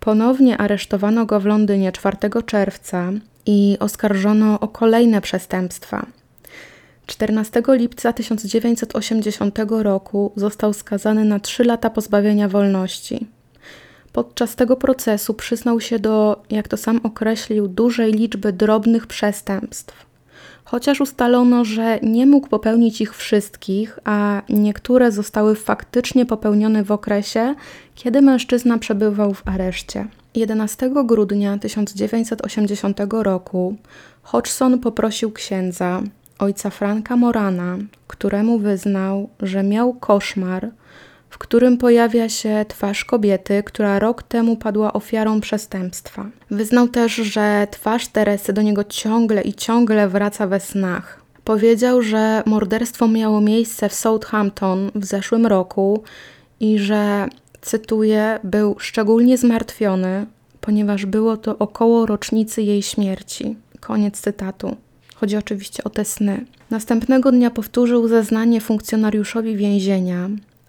Ponownie 0.00 0.58
aresztowano 0.58 1.26
go 1.26 1.40
w 1.40 1.46
Londynie 1.46 1.92
4 1.92 2.16
czerwca 2.46 3.12
i 3.46 3.76
oskarżono 3.80 4.60
o 4.60 4.68
kolejne 4.68 5.20
przestępstwa. 5.20 6.06
14 7.06 7.62
lipca 7.68 8.12
1980 8.12 9.58
roku 9.68 10.32
został 10.36 10.72
skazany 10.72 11.24
na 11.24 11.40
3 11.40 11.64
lata 11.64 11.90
pozbawienia 11.90 12.48
wolności. 12.48 13.26
Podczas 14.12 14.56
tego 14.56 14.76
procesu 14.76 15.34
przyznał 15.34 15.80
się 15.80 15.98
do, 15.98 16.42
jak 16.50 16.68
to 16.68 16.76
sam 16.76 17.00
określił, 17.02 17.68
dużej 17.68 18.12
liczby 18.12 18.52
drobnych 18.52 19.06
przestępstw. 19.06 20.06
Chociaż 20.64 21.00
ustalono, 21.00 21.64
że 21.64 21.98
nie 22.02 22.26
mógł 22.26 22.48
popełnić 22.48 23.00
ich 23.00 23.16
wszystkich, 23.16 23.98
a 24.04 24.42
niektóre 24.48 25.12
zostały 25.12 25.54
faktycznie 25.54 26.26
popełnione 26.26 26.84
w 26.84 26.92
okresie, 26.92 27.54
kiedy 27.94 28.22
mężczyzna 28.22 28.78
przebywał 28.78 29.34
w 29.34 29.48
areszcie. 29.48 30.06
11 30.34 30.90
grudnia 31.04 31.58
1980 31.58 33.00
roku 33.10 33.76
Hodgson 34.22 34.78
poprosił 34.78 35.32
księdza, 35.32 36.02
ojca 36.38 36.70
Franka 36.70 37.16
Morana, 37.16 37.78
któremu 38.06 38.58
wyznał, 38.58 39.28
że 39.40 39.62
miał 39.62 39.94
koszmar, 39.94 40.70
w 41.30 41.38
którym 41.38 41.78
pojawia 41.78 42.28
się 42.28 42.64
twarz 42.68 43.04
kobiety, 43.04 43.62
która 43.62 43.98
rok 43.98 44.22
temu 44.22 44.56
padła 44.56 44.92
ofiarą 44.92 45.40
przestępstwa. 45.40 46.26
Wyznał 46.50 46.88
też, 46.88 47.14
że 47.14 47.66
twarz 47.70 48.08
Teresy 48.08 48.52
do 48.52 48.62
niego 48.62 48.84
ciągle 48.84 49.42
i 49.42 49.54
ciągle 49.54 50.08
wraca 50.08 50.46
we 50.46 50.60
snach. 50.60 51.20
Powiedział, 51.44 52.02
że 52.02 52.42
morderstwo 52.46 53.08
miało 53.08 53.40
miejsce 53.40 53.88
w 53.88 53.94
Southampton 53.94 54.90
w 54.94 55.04
zeszłym 55.04 55.46
roku 55.46 56.02
i 56.60 56.78
że 56.78 57.28
cytuję, 57.64 58.38
był 58.44 58.76
szczególnie 58.78 59.38
zmartwiony, 59.38 60.26
ponieważ 60.60 61.06
było 61.06 61.36
to 61.36 61.58
około 61.58 62.06
rocznicy 62.06 62.62
jej 62.62 62.82
śmierci. 62.82 63.56
Koniec 63.80 64.20
cytatu. 64.20 64.76
Chodzi 65.14 65.36
oczywiście 65.36 65.84
o 65.84 65.90
te 65.90 66.04
sny. 66.04 66.46
Następnego 66.70 67.32
dnia 67.32 67.50
powtórzył 67.50 68.08
zeznanie 68.08 68.60
funkcjonariuszowi 68.60 69.56
więzienia, 69.56 70.28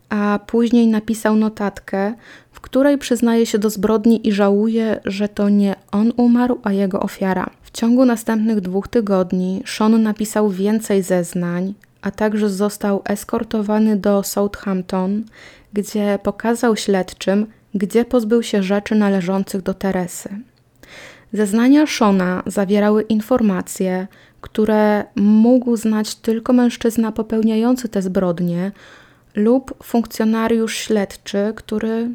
a 0.10 0.40
później 0.48 0.88
napisał 0.88 1.36
notatkę, 1.36 2.14
w 2.52 2.62
której 2.62 2.98
przyznaje 2.98 3.46
się 3.46 3.60
do 3.60 3.70
zbrodni 3.70 4.28
i 4.28 4.32
żałuje, 4.32 5.00
że 5.06 5.30
to 5.30 5.50
nie 5.50 5.76
on 5.92 6.14
umarł, 6.18 6.60
a 6.64 6.74
jego 6.74 7.00
ofiara. 7.00 7.50
W 7.62 7.72
ciągu 7.72 8.06
następnych 8.06 8.62
dwóch 8.62 8.88
tygodni 8.88 9.64
Sean 9.66 10.04
napisał 10.04 10.50
więcej 10.50 11.04
zeznań, 11.04 11.74
a 12.06 12.12
także 12.12 12.50
został 12.50 13.02
eskortowany 13.06 13.98
do 13.98 14.24
Southampton, 14.24 15.24
gdzie 15.74 16.20
pokazał 16.24 16.76
śledczym, 16.76 17.48
gdzie 17.74 18.06
pozbył 18.06 18.44
się 18.44 18.64
rzeczy 18.64 18.96
należących 18.96 19.62
do 19.62 19.74
Teresy. 19.74 20.30
Zeznania 21.34 21.86
Shona 21.88 22.44
zawierały 22.46 23.02
informacje, 23.02 24.08
które 24.42 25.04
mógł 25.16 25.78
znać 25.78 26.16
tylko 26.16 26.54
mężczyzna 26.54 27.12
popełniający 27.12 27.90
te 27.90 28.02
zbrodnie 28.02 28.72
lub 29.36 29.84
funkcjonariusz 29.84 30.78
śledczy, 30.78 31.54
który 31.56 32.10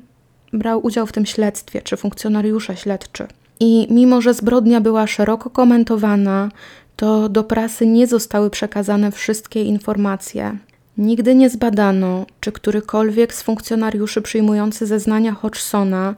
brał 0.52 0.86
udział 0.86 1.06
w 1.06 1.12
tym 1.12 1.26
śledztwie, 1.26 1.82
czy 1.82 1.96
funkcjonariusze 1.96 2.76
śledczy. 2.76 3.26
I 3.60 3.86
mimo, 3.90 4.20
że 4.20 4.34
zbrodnia 4.34 4.80
była 4.80 5.06
szeroko 5.06 5.50
komentowana, 5.50 6.48
to 6.96 7.28
do 7.28 7.44
prasy 7.44 7.86
nie 7.86 8.06
zostały 8.06 8.50
przekazane 8.50 9.12
wszystkie 9.12 9.62
informacje. 9.62 10.58
Nigdy 10.98 11.34
nie 11.34 11.50
zbadano, 11.50 12.26
czy 12.40 12.52
którykolwiek 12.52 13.34
z 13.34 13.42
funkcjonariuszy 13.42 14.22
przyjmujący 14.22 14.86
zeznania 14.86 15.32
Hodgsona 15.32 16.14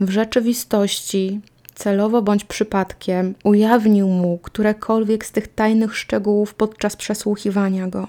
w 0.00 0.10
rzeczywistości, 0.10 1.40
celowo 1.74 2.22
bądź 2.22 2.44
przypadkiem, 2.44 3.34
ujawnił 3.44 4.08
mu 4.08 4.38
którekolwiek 4.38 5.26
z 5.26 5.32
tych 5.32 5.48
tajnych 5.48 5.96
szczegółów 5.96 6.54
podczas 6.54 6.96
przesłuchiwania 6.96 7.88
go. 7.88 8.08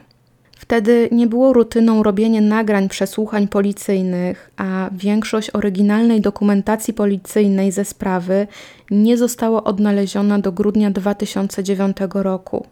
Wtedy 0.59 1.09
nie 1.11 1.27
było 1.27 1.53
rutyną 1.53 2.03
robienie 2.03 2.41
nagrań 2.41 2.89
przesłuchań 2.89 3.47
policyjnych, 3.47 4.51
a 4.57 4.89
większość 4.91 5.49
oryginalnej 5.49 6.21
dokumentacji 6.21 6.93
policyjnej 6.93 7.71
ze 7.71 7.85
sprawy 7.85 8.47
nie 8.91 9.17
została 9.17 9.63
odnaleziona 9.63 10.39
do 10.39 10.51
grudnia 10.51 10.91
2009 10.91 11.97
roku. 12.13 12.65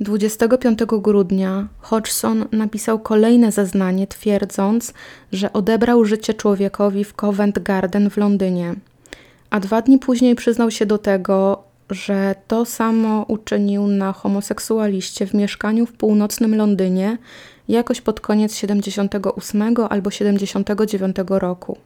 25 0.00 0.78
grudnia 0.84 1.68
Hodgson 1.78 2.44
napisał 2.52 2.98
kolejne 2.98 3.52
zeznanie, 3.52 4.06
twierdząc, 4.06 4.94
że 5.32 5.52
odebrał 5.52 6.04
życie 6.04 6.34
człowiekowi 6.34 7.04
w 7.04 7.14
Covent 7.14 7.58
Garden 7.58 8.10
w 8.10 8.16
Londynie, 8.16 8.74
a 9.50 9.60
dwa 9.60 9.82
dni 9.82 9.98
później 9.98 10.34
przyznał 10.34 10.70
się 10.70 10.86
do 10.86 10.98
tego, 10.98 11.64
że 11.90 12.34
to 12.48 12.64
samo 12.64 13.24
uczynił 13.28 13.86
na 13.86 14.12
homoseksualiście 14.12 15.26
w 15.26 15.34
mieszkaniu 15.34 15.86
w 15.86 15.92
północnym 15.92 16.56
Londynie 16.56 17.18
jakoś 17.68 18.00
pod 18.00 18.20
koniec 18.20 18.54
78 18.54 19.74
albo 19.90 20.10
79 20.10 21.16
roku. 21.28 21.76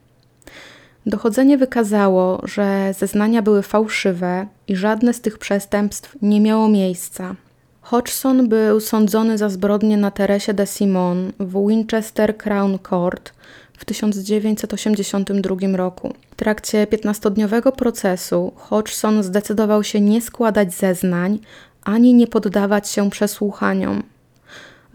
Dochodzenie 1.07 1.59
wykazało, 1.59 2.41
że 2.45 2.95
zeznania 2.99 3.43
były 3.43 3.63
fałszywe 3.63 4.47
i 4.69 4.77
żadne 4.77 5.15
z 5.15 5.21
tych 5.21 5.39
przestępstw 5.39 6.17
nie 6.23 6.41
miało 6.41 6.69
miejsca. 6.69 7.35
Hodgson 7.81 8.49
był 8.49 8.81
sądzony 8.81 9.39
za 9.39 9.49
zbrodnię 9.49 9.97
na 9.97 10.11
Teresie 10.11 10.55
de 10.55 10.67
Simon 10.67 11.33
w 11.41 11.69
Winchester 11.69 12.37
Crown 12.39 12.79
Court 12.89 13.33
w 13.79 13.85
1982 13.85 15.77
roku. 15.77 16.15
W 16.31 16.35
trakcie 16.35 16.87
15-dniowego 16.87 17.73
procesu 17.73 18.53
Hodgson 18.57 19.23
zdecydował 19.23 19.85
się 19.85 20.01
nie 20.01 20.23
składać 20.23 20.75
zeznań 20.75 21.39
ani 21.85 22.15
nie 22.15 22.27
poddawać 22.27 22.89
się 22.89 23.11
przesłuchaniom. 23.11 24.03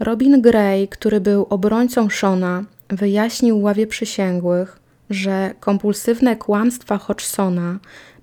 Robin 0.00 0.42
Gray, 0.42 0.88
który 0.88 1.20
był 1.20 1.46
obrońcą 1.50 2.10
Shona, 2.10 2.64
wyjaśnił 2.88 3.62
ławie 3.62 3.86
przysięgłych, 3.86 4.80
że 5.10 5.54
kompulsywne 5.60 6.36
kłamstwa 6.36 6.98
Hodgsona 6.98 7.78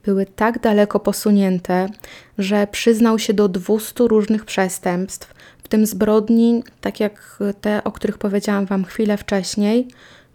były 0.05 0.25
tak 0.25 0.59
daleko 0.59 0.99
posunięte, 0.99 1.89
że 2.37 2.67
przyznał 2.67 3.19
się 3.19 3.33
do 3.33 3.49
200 3.49 4.03
różnych 4.07 4.45
przestępstw, 4.45 5.33
w 5.63 5.67
tym 5.67 5.85
zbrodni, 5.85 6.63
tak 6.81 6.99
jak 6.99 7.39
te, 7.61 7.83
o 7.83 7.91
których 7.91 8.17
powiedziałam 8.17 8.65
Wam 8.65 8.85
chwilę 8.85 9.17
wcześniej, 9.17 9.87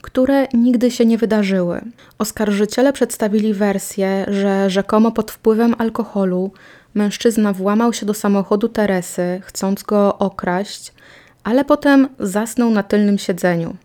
które 0.02 0.46
nigdy 0.54 0.90
się 0.90 1.06
nie 1.06 1.18
wydarzyły. 1.18 1.80
Oskarżyciele 2.18 2.92
przedstawili 2.92 3.54
wersję, 3.54 4.26
że 4.28 4.70
rzekomo 4.70 5.12
pod 5.12 5.30
wpływem 5.30 5.74
alkoholu 5.78 6.50
mężczyzna 6.94 7.52
włamał 7.52 7.92
się 7.92 8.06
do 8.06 8.14
samochodu 8.14 8.68
Teresy, 8.68 9.40
chcąc 9.44 9.82
go 9.82 10.18
okraść, 10.18 10.92
ale 11.44 11.64
potem 11.64 12.08
zasnął 12.18 12.70
na 12.70 12.82
tylnym 12.82 13.18
siedzeniu. 13.18 13.76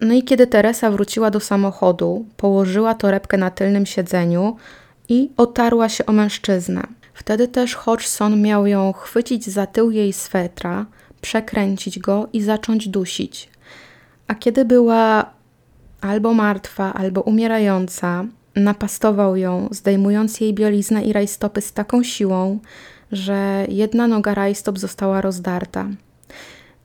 No 0.00 0.14
i 0.14 0.22
kiedy 0.22 0.46
Teresa 0.46 0.90
wróciła 0.90 1.30
do 1.30 1.40
samochodu, 1.40 2.26
położyła 2.36 2.94
torebkę 2.94 3.36
na 3.36 3.50
tylnym 3.50 3.86
siedzeniu 3.86 4.56
i 5.08 5.30
otarła 5.36 5.88
się 5.88 6.06
o 6.06 6.12
mężczyznę. 6.12 6.82
Wtedy 7.14 7.48
też 7.48 7.74
Hodgson 7.74 8.42
miał 8.42 8.66
ją 8.66 8.92
chwycić 8.92 9.46
za 9.50 9.66
tył 9.66 9.90
jej 9.90 10.12
swetra, 10.12 10.86
przekręcić 11.20 11.98
go 11.98 12.28
i 12.32 12.42
zacząć 12.42 12.88
dusić. 12.88 13.48
A 14.28 14.34
kiedy 14.34 14.64
była 14.64 15.30
albo 16.04 16.34
martwa, 16.34 16.94
albo 16.94 17.20
umierająca, 17.20 18.24
napastował 18.56 19.36
ją, 19.36 19.68
zdejmując 19.70 20.40
jej 20.40 20.54
bieliznę 20.54 21.02
i 21.02 21.12
rajstopy 21.12 21.60
z 21.60 21.72
taką 21.72 22.02
siłą, 22.02 22.58
że 23.12 23.66
jedna 23.68 24.08
noga 24.08 24.34
rajstop 24.34 24.78
została 24.78 25.20
rozdarta. 25.20 25.86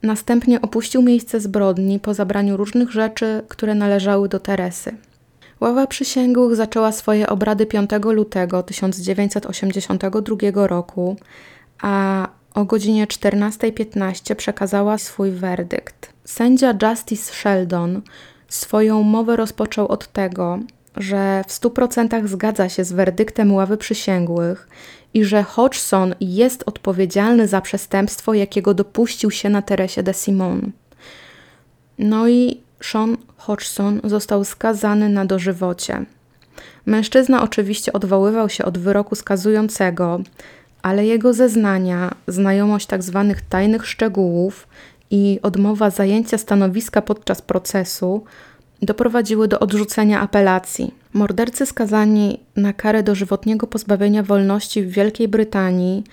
Następnie 0.02 0.60
opuścił 0.60 1.02
miejsce 1.02 1.40
zbrodni 1.40 2.00
po 2.00 2.14
zabraniu 2.14 2.56
różnych 2.56 2.90
rzeczy, 2.90 3.42
które 3.48 3.74
należały 3.74 4.28
do 4.28 4.40
Teresy. 4.40 4.96
Ława 5.60 5.86
przysięgłych 5.86 6.56
zaczęła 6.56 6.92
swoje 6.92 7.28
obrady 7.28 7.66
5 7.66 7.90
lutego 8.04 8.62
1982 8.62 10.66
roku, 10.66 11.16
a 11.82 12.28
o 12.54 12.64
godzinie 12.64 13.06
14.15 13.06 14.34
przekazała 14.34 14.98
swój 14.98 15.30
werdykt. 15.30 16.12
Sędzia 16.24 16.74
Justice 16.82 17.34
Sheldon 17.34 18.02
swoją 18.54 19.02
mowę 19.02 19.36
rozpoczął 19.36 19.88
od 19.88 20.12
tego, 20.12 20.58
że 20.96 21.44
w 21.48 21.52
100% 21.52 22.26
zgadza 22.26 22.68
się 22.68 22.84
z 22.84 22.92
werdyktem 22.92 23.52
ławy 23.52 23.76
przysięgłych 23.76 24.68
i 25.14 25.24
że 25.24 25.42
Hodgson 25.42 26.14
jest 26.20 26.62
odpowiedzialny 26.66 27.48
za 27.48 27.60
przestępstwo, 27.60 28.34
jakiego 28.34 28.74
dopuścił 28.74 29.30
się 29.30 29.48
na 29.48 29.62
Teresie 29.62 30.02
de 30.02 30.14
Simon. 30.14 30.72
No 31.98 32.28
i 32.28 32.60
Sean 32.82 33.16
Hodgson 33.36 34.00
został 34.04 34.44
skazany 34.44 35.08
na 35.08 35.24
dożywocie. 35.24 36.04
Mężczyzna 36.86 37.42
oczywiście 37.42 37.92
odwoływał 37.92 38.48
się 38.48 38.64
od 38.64 38.78
wyroku 38.78 39.14
skazującego, 39.14 40.20
ale 40.82 41.06
jego 41.06 41.34
zeznania, 41.34 42.14
znajomość 42.26 42.86
tzw. 42.86 43.24
Tak 43.28 43.40
tajnych 43.40 43.86
szczegółów 43.86 44.66
i 45.10 45.38
odmowa 45.42 45.90
zajęcia 45.90 46.38
stanowiska 46.38 47.02
podczas 47.02 47.42
procesu 47.42 48.24
doprowadziły 48.82 49.48
do 49.48 49.60
odrzucenia 49.60 50.20
apelacji. 50.20 50.94
Mordercy 51.12 51.66
skazani 51.66 52.40
na 52.56 52.72
karę 52.72 53.02
dożywotniego 53.02 53.66
pozbawienia 53.66 54.22
wolności 54.22 54.82
w 54.82 54.90
Wielkiej 54.90 55.28
Brytanii 55.28 56.04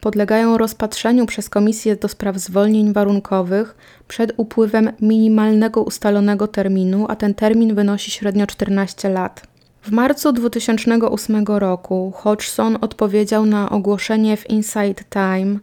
podlegają 0.00 0.58
rozpatrzeniu 0.58 1.26
przez 1.26 1.48
Komisję 1.48 1.96
do 1.96 2.08
Spraw 2.08 2.36
Zwolnień 2.36 2.92
Warunkowych 2.92 3.76
przed 4.08 4.32
upływem 4.36 4.92
minimalnego 5.00 5.82
ustalonego 5.82 6.48
terminu, 6.48 7.06
a 7.08 7.16
ten 7.16 7.34
termin 7.34 7.74
wynosi 7.74 8.10
średnio 8.10 8.46
14 8.46 9.08
lat. 9.08 9.42
W 9.82 9.90
marcu 9.90 10.32
2008 10.32 11.44
roku 11.46 12.12
Hodgson 12.16 12.78
odpowiedział 12.80 13.46
na 13.46 13.70
ogłoszenie 13.70 14.36
w 14.36 14.50
Inside 14.50 15.04
Time, 15.10 15.58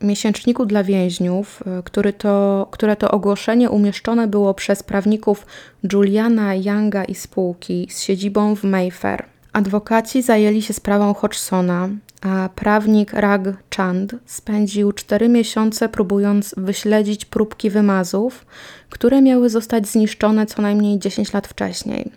miesięczniku 0.00 0.66
dla 0.66 0.84
więźniów, 0.84 1.62
e, 1.66 1.82
który 1.82 2.12
to, 2.12 2.66
które 2.70 2.96
to 2.96 3.10
ogłoszenie 3.10 3.70
umieszczone 3.70 4.26
było 4.28 4.54
przez 4.54 4.82
prawników 4.82 5.46
Juliana 5.92 6.54
Younga 6.54 7.04
i 7.04 7.14
spółki 7.14 7.88
z 7.90 8.02
siedzibą 8.02 8.56
w 8.56 8.64
Mayfair. 8.64 9.24
Adwokaci 9.52 10.22
zajęli 10.22 10.62
się 10.62 10.72
sprawą 10.72 11.14
Hodgsona, 11.14 11.88
a 12.20 12.48
prawnik 12.54 13.12
Rag 13.12 13.42
Chand 13.76 14.14
spędził 14.26 14.92
cztery 14.92 15.28
miesiące 15.28 15.88
próbując 15.88 16.54
wyśledzić 16.56 17.24
próbki 17.24 17.70
wymazów, 17.70 18.46
które 18.90 19.22
miały 19.22 19.48
zostać 19.50 19.88
zniszczone 19.88 20.46
co 20.46 20.62
najmniej 20.62 20.98
10 20.98 21.32
lat 21.32 21.46
wcześniej. 21.46 22.12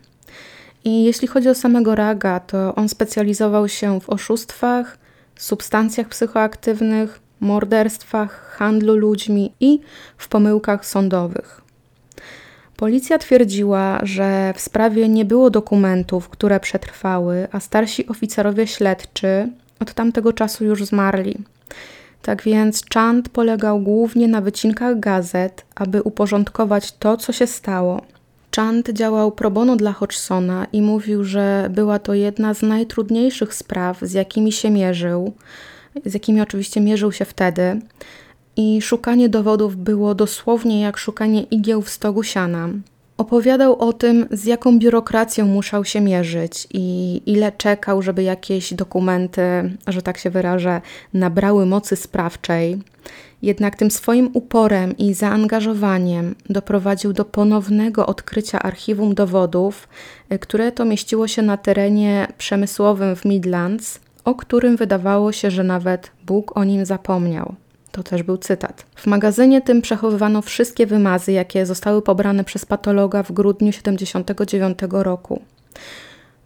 I 0.83 1.03
jeśli 1.03 1.27
chodzi 1.27 1.49
o 1.49 1.55
samego 1.55 1.95
Raga, 1.95 2.39
to 2.39 2.75
on 2.75 2.89
specjalizował 2.89 3.67
się 3.67 3.99
w 3.99 4.09
oszustwach, 4.09 4.97
substancjach 5.35 6.07
psychoaktywnych, 6.07 7.19
morderstwach, 7.39 8.55
handlu 8.57 8.95
ludźmi 8.95 9.53
i 9.59 9.79
w 10.17 10.27
pomyłkach 10.27 10.85
sądowych. 10.85 11.61
Policja 12.77 13.17
twierdziła, 13.17 13.99
że 14.03 14.53
w 14.55 14.61
sprawie 14.61 15.09
nie 15.09 15.25
było 15.25 15.49
dokumentów, 15.49 16.29
które 16.29 16.59
przetrwały, 16.59 17.47
a 17.51 17.59
starsi 17.59 18.07
oficerowie 18.07 18.67
śledczy 18.67 19.49
od 19.79 19.93
tamtego 19.93 20.33
czasu 20.33 20.65
już 20.65 20.85
zmarli. 20.85 21.37
Tak 22.21 22.43
więc 22.43 22.83
Chand 22.93 23.29
polegał 23.29 23.79
głównie 23.79 24.27
na 24.27 24.41
wycinkach 24.41 24.99
gazet, 24.99 25.65
aby 25.75 26.01
uporządkować 26.03 26.91
to, 26.91 27.17
co 27.17 27.33
się 27.33 27.47
stało. 27.47 28.01
Chand 28.55 28.89
działał 28.89 29.31
pro 29.31 29.51
bono 29.51 29.75
dla 29.75 29.93
Hodgsona 29.93 30.67
i 30.73 30.81
mówił, 30.81 31.23
że 31.23 31.67
była 31.71 31.99
to 31.99 32.13
jedna 32.13 32.53
z 32.53 32.61
najtrudniejszych 32.61 33.53
spraw, 33.53 33.99
z 34.01 34.13
jakimi 34.13 34.51
się 34.51 34.69
mierzył, 34.69 35.33
z 36.05 36.13
jakimi 36.13 36.41
oczywiście 36.41 36.81
mierzył 36.81 37.11
się 37.11 37.25
wtedy. 37.25 37.81
I 38.55 38.81
szukanie 38.81 39.29
dowodów 39.29 39.75
było 39.75 40.15
dosłownie 40.15 40.81
jak 40.81 40.97
szukanie 40.97 41.43
igieł 41.43 41.81
w 41.81 41.89
stogu 41.89 42.23
siana. 42.23 42.69
Opowiadał 43.17 43.75
o 43.79 43.93
tym, 43.93 44.25
z 44.31 44.45
jaką 44.45 44.79
biurokracją 44.79 45.45
musiał 45.45 45.85
się 45.85 46.01
mierzyć 46.01 46.67
i 46.73 47.21
ile 47.25 47.51
czekał, 47.51 48.01
żeby 48.01 48.23
jakieś 48.23 48.73
dokumenty, 48.73 49.41
że 49.87 50.01
tak 50.01 50.17
się 50.17 50.29
wyrażę, 50.29 50.81
nabrały 51.13 51.65
mocy 51.65 51.95
sprawczej. 51.95 52.81
Jednak 53.41 53.75
tym 53.75 53.91
swoim 53.91 54.29
uporem 54.33 54.97
i 54.97 55.13
zaangażowaniem 55.13 56.35
doprowadził 56.49 57.13
do 57.13 57.25
ponownego 57.25 58.05
odkrycia 58.05 58.59
archiwum 58.59 59.15
dowodów, 59.15 59.87
które 60.39 60.71
to 60.71 60.85
mieściło 60.85 61.27
się 61.27 61.41
na 61.41 61.57
terenie 61.57 62.27
przemysłowym 62.37 63.15
w 63.15 63.25
Midlands, 63.25 63.99
o 64.27 64.35
którym 64.35 64.77
wydawało 64.77 65.31
się, 65.31 65.51
że 65.51 65.63
nawet 65.63 66.11
Bóg 66.25 66.57
o 66.57 66.63
nim 66.63 66.85
zapomniał. 66.85 67.55
To 67.91 68.03
też 68.03 68.23
był 68.23 68.37
cytat. 68.37 68.85
W 68.95 69.07
magazynie 69.07 69.61
tym 69.61 69.81
przechowywano 69.81 70.41
wszystkie 70.41 70.85
wymazy, 70.85 71.31
jakie 71.31 71.65
zostały 71.65 72.01
pobrane 72.01 72.43
przez 72.43 72.65
patologa 72.65 73.23
w 73.23 73.31
grudniu 73.31 73.71
1979 73.71 74.79
roku. 74.91 75.41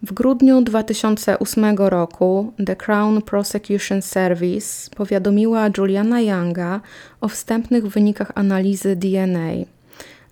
W 0.02 0.12
grudniu 0.12 0.62
2008 0.62 1.76
roku 1.76 2.52
The 2.66 2.76
Crown 2.76 3.22
Prosecution 3.22 4.02
Service 4.02 4.90
powiadomiła 4.96 5.68
Juliana 5.78 6.20
Younga 6.20 6.80
o 7.20 7.28
wstępnych 7.28 7.86
wynikach 7.86 8.32
analizy 8.34 8.96
DNA, 8.96 9.52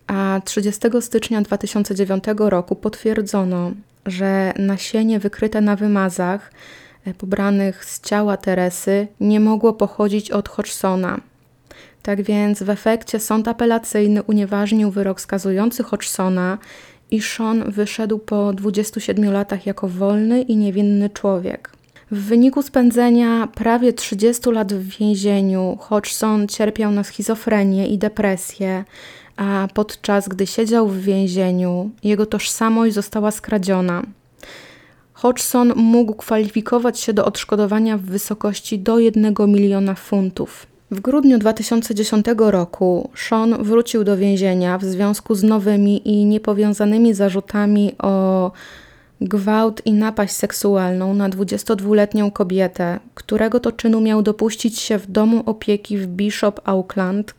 a 0.07 0.41
30 0.45 0.81
stycznia 1.01 1.43
2009 1.43 2.25
roku 2.39 2.77
potwierdzono, 2.77 3.71
że 4.07 4.53
nasienie 4.59 5.19
wykryte 5.19 5.61
na 5.61 5.77
wymazach 5.77 6.51
pobranych 7.19 7.85
z 7.85 8.01
ciała 8.01 8.37
Teresy 8.37 9.07
nie 9.21 9.41
mogło 9.41 9.73
pochodzić 9.73 10.31
od 10.31 10.49
Hodgsona. 10.49 11.21
Tak 12.03 12.23
więc 12.23 12.63
w 12.63 12.71
efekcie 12.71 13.21
sąd 13.21 13.49
apelacyjny 13.49 14.23
unieważnił 14.23 14.91
wyrok 14.91 15.21
skazujący 15.21 15.83
Hodgsona 15.83 16.59
i 17.11 17.21
Sean 17.21 17.71
wyszedł 17.71 18.19
po 18.19 18.53
27 18.53 19.33
latach 19.33 19.67
jako 19.67 19.89
wolny 19.89 20.43
i 20.43 20.57
niewinny 20.57 21.11
człowiek. 21.11 21.71
W 22.11 22.19
wyniku 22.19 22.63
spędzenia 22.63 23.49
prawie 23.55 23.93
30 23.93 24.51
lat 24.51 24.73
w 24.73 24.99
więzieniu 24.99 25.77
Hodgson 25.81 26.49
cierpiał 26.49 26.93
na 26.93 27.05
schizofrenię 27.05 27.89
i 27.89 27.99
depresję, 27.99 28.85
a 29.37 29.69
podczas 29.75 30.29
gdy 30.29 30.47
siedział 30.47 30.89
w 30.89 31.01
więzieniu, 31.01 31.91
jego 32.05 32.27
tożsamość 32.27 32.95
została 32.95 33.31
skradziona. 33.31 34.03
Hodgson 35.21 35.73
mógł 35.77 36.15
kwalifikować 36.15 37.01
się 37.01 37.13
do 37.13 37.25
odszkodowania 37.25 37.99
w 37.99 38.03
wysokości 38.03 38.79
do 38.79 38.99
1 38.99 39.35
miliona 39.47 39.95
funtów. 39.95 40.67
W 40.91 41.01
grudniu 41.01 41.39
2010 41.39 42.27
roku 42.37 43.11
Sean 43.15 43.65
wrócił 43.65 44.05
do 44.05 44.17
więzienia 44.17 44.79
w 44.79 44.85
związku 44.85 45.35
z 45.35 45.43
nowymi 45.43 46.09
i 46.09 46.25
niepowiązanymi 46.25 47.15
zarzutami 47.15 47.93
o 47.99 48.51
gwałt 49.21 49.87
i 49.87 49.93
napaść 49.93 50.37
seksualną 50.37 51.15
na 51.15 51.29
22-letnią 51.29 52.33
kobietę, 52.33 53.01
którego 53.15 53.61
to 53.61 53.73
czynu 53.73 54.01
miał 54.01 54.23
dopuścić 54.23 54.79
się 54.79 54.99
w 54.99 55.11
domu 55.11 55.43
opieki 55.47 55.99
w 55.99 56.07
Bishop 56.07 56.61
Auckland 56.65 57.35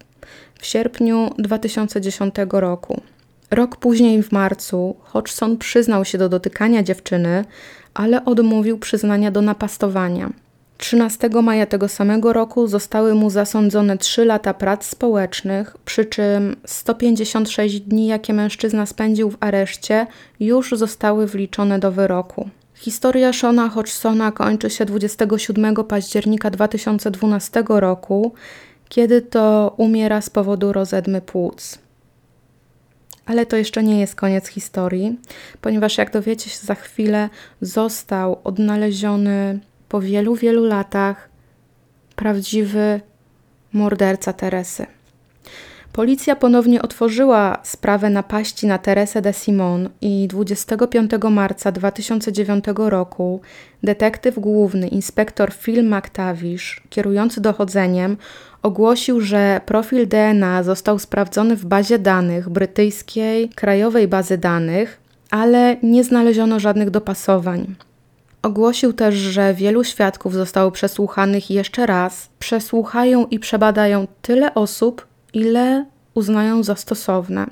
w 0.59 0.65
sierpniu 0.65 1.29
2010 1.37 2.35
roku. 2.51 3.01
Rok 3.51 3.75
później, 3.75 4.23
w 4.23 4.31
marcu, 4.31 4.95
Hodgson 5.03 5.57
przyznał 5.57 6.05
się 6.05 6.17
do 6.17 6.29
dotykania 6.29 6.83
dziewczyny, 6.83 7.45
ale 7.93 8.25
odmówił 8.25 8.79
przyznania 8.79 9.31
do 9.31 9.41
napastowania. 9.41 10.29
13 10.77 11.29
maja 11.29 11.65
tego 11.65 11.87
samego 11.87 12.33
roku 12.33 12.67
zostały 12.67 13.15
mu 13.15 13.29
zasądzone 13.29 13.97
3 13.97 14.25
lata 14.25 14.53
prac 14.53 14.85
społecznych, 14.85 15.77
przy 15.85 16.05
czym 16.05 16.55
156 16.65 17.79
dni, 17.79 18.07
jakie 18.07 18.33
mężczyzna 18.33 18.85
spędził 18.85 19.29
w 19.29 19.37
areszcie, 19.39 20.07
już 20.39 20.71
zostały 20.71 21.27
wliczone 21.27 21.79
do 21.79 21.91
wyroku. 21.91 22.49
Historia 22.73 23.33
Shona 23.33 23.69
Hodgsona 23.69 24.31
kończy 24.31 24.69
się 24.69 24.85
27 24.85 25.75
października 25.75 26.49
2012 26.49 27.63
roku, 27.67 28.33
kiedy 28.89 29.21
to 29.21 29.73
umiera 29.77 30.21
z 30.21 30.29
powodu 30.29 30.73
rozedmy 30.73 31.21
płuc. 31.21 31.80
Ale 33.31 33.45
to 33.45 33.57
jeszcze 33.57 33.83
nie 33.83 33.99
jest 33.99 34.15
koniec 34.15 34.47
historii, 34.47 35.19
ponieważ 35.61 35.97
jak 35.97 36.11
dowiecie 36.11 36.49
się 36.49 36.57
za 36.57 36.75
chwilę, 36.75 37.29
został 37.61 38.41
odnaleziony 38.43 39.59
po 39.89 40.01
wielu, 40.01 40.35
wielu 40.35 40.65
latach 40.65 41.29
prawdziwy 42.15 43.01
morderca 43.73 44.33
Teresy. 44.33 44.85
Policja 45.93 46.35
ponownie 46.35 46.81
otworzyła 46.81 47.57
sprawę 47.63 48.09
napaści 48.09 48.67
na 48.67 48.77
Teresę 48.77 49.21
de 49.21 49.33
Simon 49.33 49.89
i 50.01 50.27
25 50.27 51.11
marca 51.29 51.71
2009 51.71 52.65
roku 52.77 53.41
detektyw 53.83 54.39
główny 54.39 54.87
inspektor 54.87 55.53
Phil 55.53 55.89
McTavish, 55.89 56.81
kierujący 56.89 57.41
dochodzeniem, 57.41 58.17
ogłosił, 58.61 59.21
że 59.21 59.61
profil 59.65 60.07
DNA 60.07 60.63
został 60.63 60.99
sprawdzony 60.99 61.55
w 61.55 61.65
bazie 61.65 61.99
danych 61.99 62.49
brytyjskiej 62.49 63.49
Krajowej 63.49 64.07
Bazy 64.07 64.37
Danych, 64.37 64.99
ale 65.29 65.77
nie 65.83 66.03
znaleziono 66.03 66.59
żadnych 66.59 66.89
dopasowań. 66.89 67.75
Ogłosił 68.41 68.93
też, 68.93 69.15
że 69.15 69.53
wielu 69.53 69.83
świadków 69.83 70.33
zostało 70.33 70.71
przesłuchanych 70.71 71.51
jeszcze 71.51 71.85
raz. 71.85 72.29
Przesłuchają 72.39 73.25
i 73.25 73.39
przebadają 73.39 74.07
tyle 74.21 74.53
osób, 74.53 75.07
ile 75.33 75.85
uznają 76.13 76.63
za 76.63 76.75
stosowne. 76.75 77.47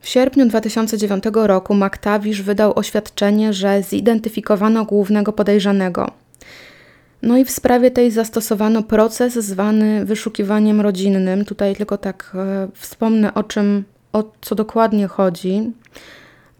W 0.00 0.08
sierpniu 0.08 0.46
2009 0.46 1.24
roku 1.34 1.74
McTavish 1.74 2.42
wydał 2.42 2.78
oświadczenie, 2.78 3.52
że 3.52 3.82
zidentyfikowano 3.82 4.84
głównego 4.84 5.32
podejrzanego. 5.32 6.10
No 7.22 7.36
i 7.36 7.44
w 7.44 7.50
sprawie 7.50 7.90
tej 7.90 8.10
zastosowano 8.10 8.82
proces 8.82 9.34
zwany 9.34 10.04
wyszukiwaniem 10.04 10.80
rodzinnym. 10.80 11.44
Tutaj 11.44 11.76
tylko 11.76 11.98
tak 11.98 12.32
e, 12.34 12.68
wspomnę 12.74 13.34
o 13.34 13.42
czym, 13.42 13.84
o 14.12 14.24
co 14.40 14.54
dokładnie 14.54 15.06
chodzi. 15.06 15.72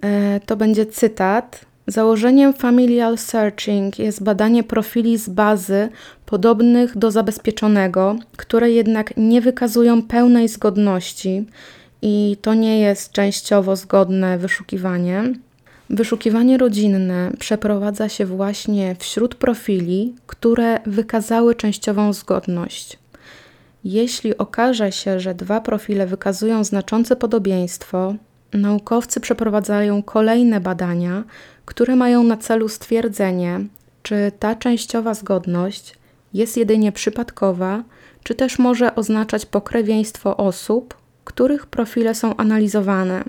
E, 0.01 0.41
to 0.47 0.57
będzie 0.57 0.87
cytat. 0.87 1.65
Założeniem 1.87 2.53
Familial 2.53 3.19
Searching 3.19 3.99
jest 3.99 4.23
badanie 4.23 4.65
profili 4.65 5.19
z 5.19 5.29
bazy 5.29 5.89
podobnych 6.27 6.99
do 6.99 7.11
zabezpieczonego, 7.11 8.17
które 8.37 8.71
jednak 8.71 9.17
nie 9.17 9.41
wykazują 9.41 10.03
pełnej 10.03 10.49
zgodności 10.49 11.47
i 12.03 12.37
to 12.43 12.55
nie 12.55 12.81
jest 12.81 13.13
częściowo 13.13 13.77
zgodne 13.77 14.39
wyszukiwanie. 14.39 15.33
Wyszukiwanie 15.91 16.59
rodzinne 16.59 17.33
przeprowadza 17.39 18.09
się 18.09 18.27
właśnie 18.27 18.97
wśród 18.99 19.35
profili, 19.35 20.15
które 20.27 20.81
wykazały 20.87 21.55
częściową 21.55 22.13
zgodność. 22.13 22.99
Jeśli 23.85 24.39
okaże 24.39 24.93
się, 24.93 25.21
że 25.21 25.35
dwa 25.35 25.61
profile 25.61 26.07
wykazują 26.07 26.65
znaczące 26.65 27.17
podobieństwo, 27.17 28.15
naukowcy 28.53 29.21
przeprowadzają 29.21 30.03
kolejne 30.03 30.61
badania, 30.61 31.25
które 31.65 31.97
mają 31.97 32.23
na 32.23 32.37
celu 32.37 32.69
stwierdzenie, 32.69 33.61
czy 34.03 34.33
ta 34.39 34.55
częściowa 34.55 35.15
zgodność 35.15 35.95
jest 36.35 36.57
jedynie 36.57 36.93
przypadkowa, 36.93 37.85
czy 38.23 38.35
też 38.35 38.59
może 38.59 38.95
oznaczać 38.95 39.47
pokrewieństwo 39.47 40.37
osób, 40.37 40.95
których 41.25 41.67
profile 41.67 42.15
są 42.15 42.37
analizowane. 42.37 43.25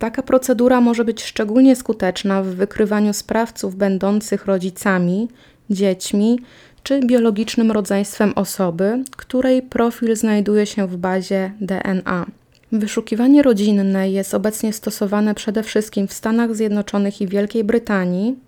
Taka 0.00 0.22
procedura 0.22 0.80
może 0.80 1.04
być 1.04 1.24
szczególnie 1.24 1.76
skuteczna 1.76 2.42
w 2.42 2.46
wykrywaniu 2.46 3.12
sprawców 3.12 3.76
będących 3.76 4.46
rodzicami, 4.46 5.28
dziećmi 5.70 6.40
czy 6.82 7.00
biologicznym 7.00 7.72
rodzeństwem 7.72 8.32
osoby, 8.36 9.04
której 9.16 9.62
profil 9.62 10.16
znajduje 10.16 10.66
się 10.66 10.86
w 10.86 10.96
bazie 10.96 11.52
DNA. 11.60 12.26
Wyszukiwanie 12.72 13.42
rodzinne 13.42 14.10
jest 14.10 14.34
obecnie 14.34 14.72
stosowane 14.72 15.34
przede 15.34 15.62
wszystkim 15.62 16.08
w 16.08 16.12
Stanach 16.12 16.54
Zjednoczonych 16.54 17.20
i 17.20 17.26
Wielkiej 17.28 17.64
Brytanii, 17.64 18.38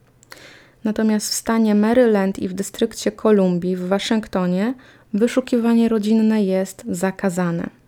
natomiast 0.85 1.31
w 1.31 1.35
stanie 1.35 1.75
Maryland 1.75 2.39
i 2.39 2.49
w 2.49 2.53
dystrykcie 2.53 3.13
Kolumbii 3.13 3.77
w 3.77 3.89
Waszyngtonie 3.89 4.75
wyszukiwanie 5.15 5.89
rodzinne 5.89 6.45
jest 6.45 6.85
zakazane. 6.89 7.82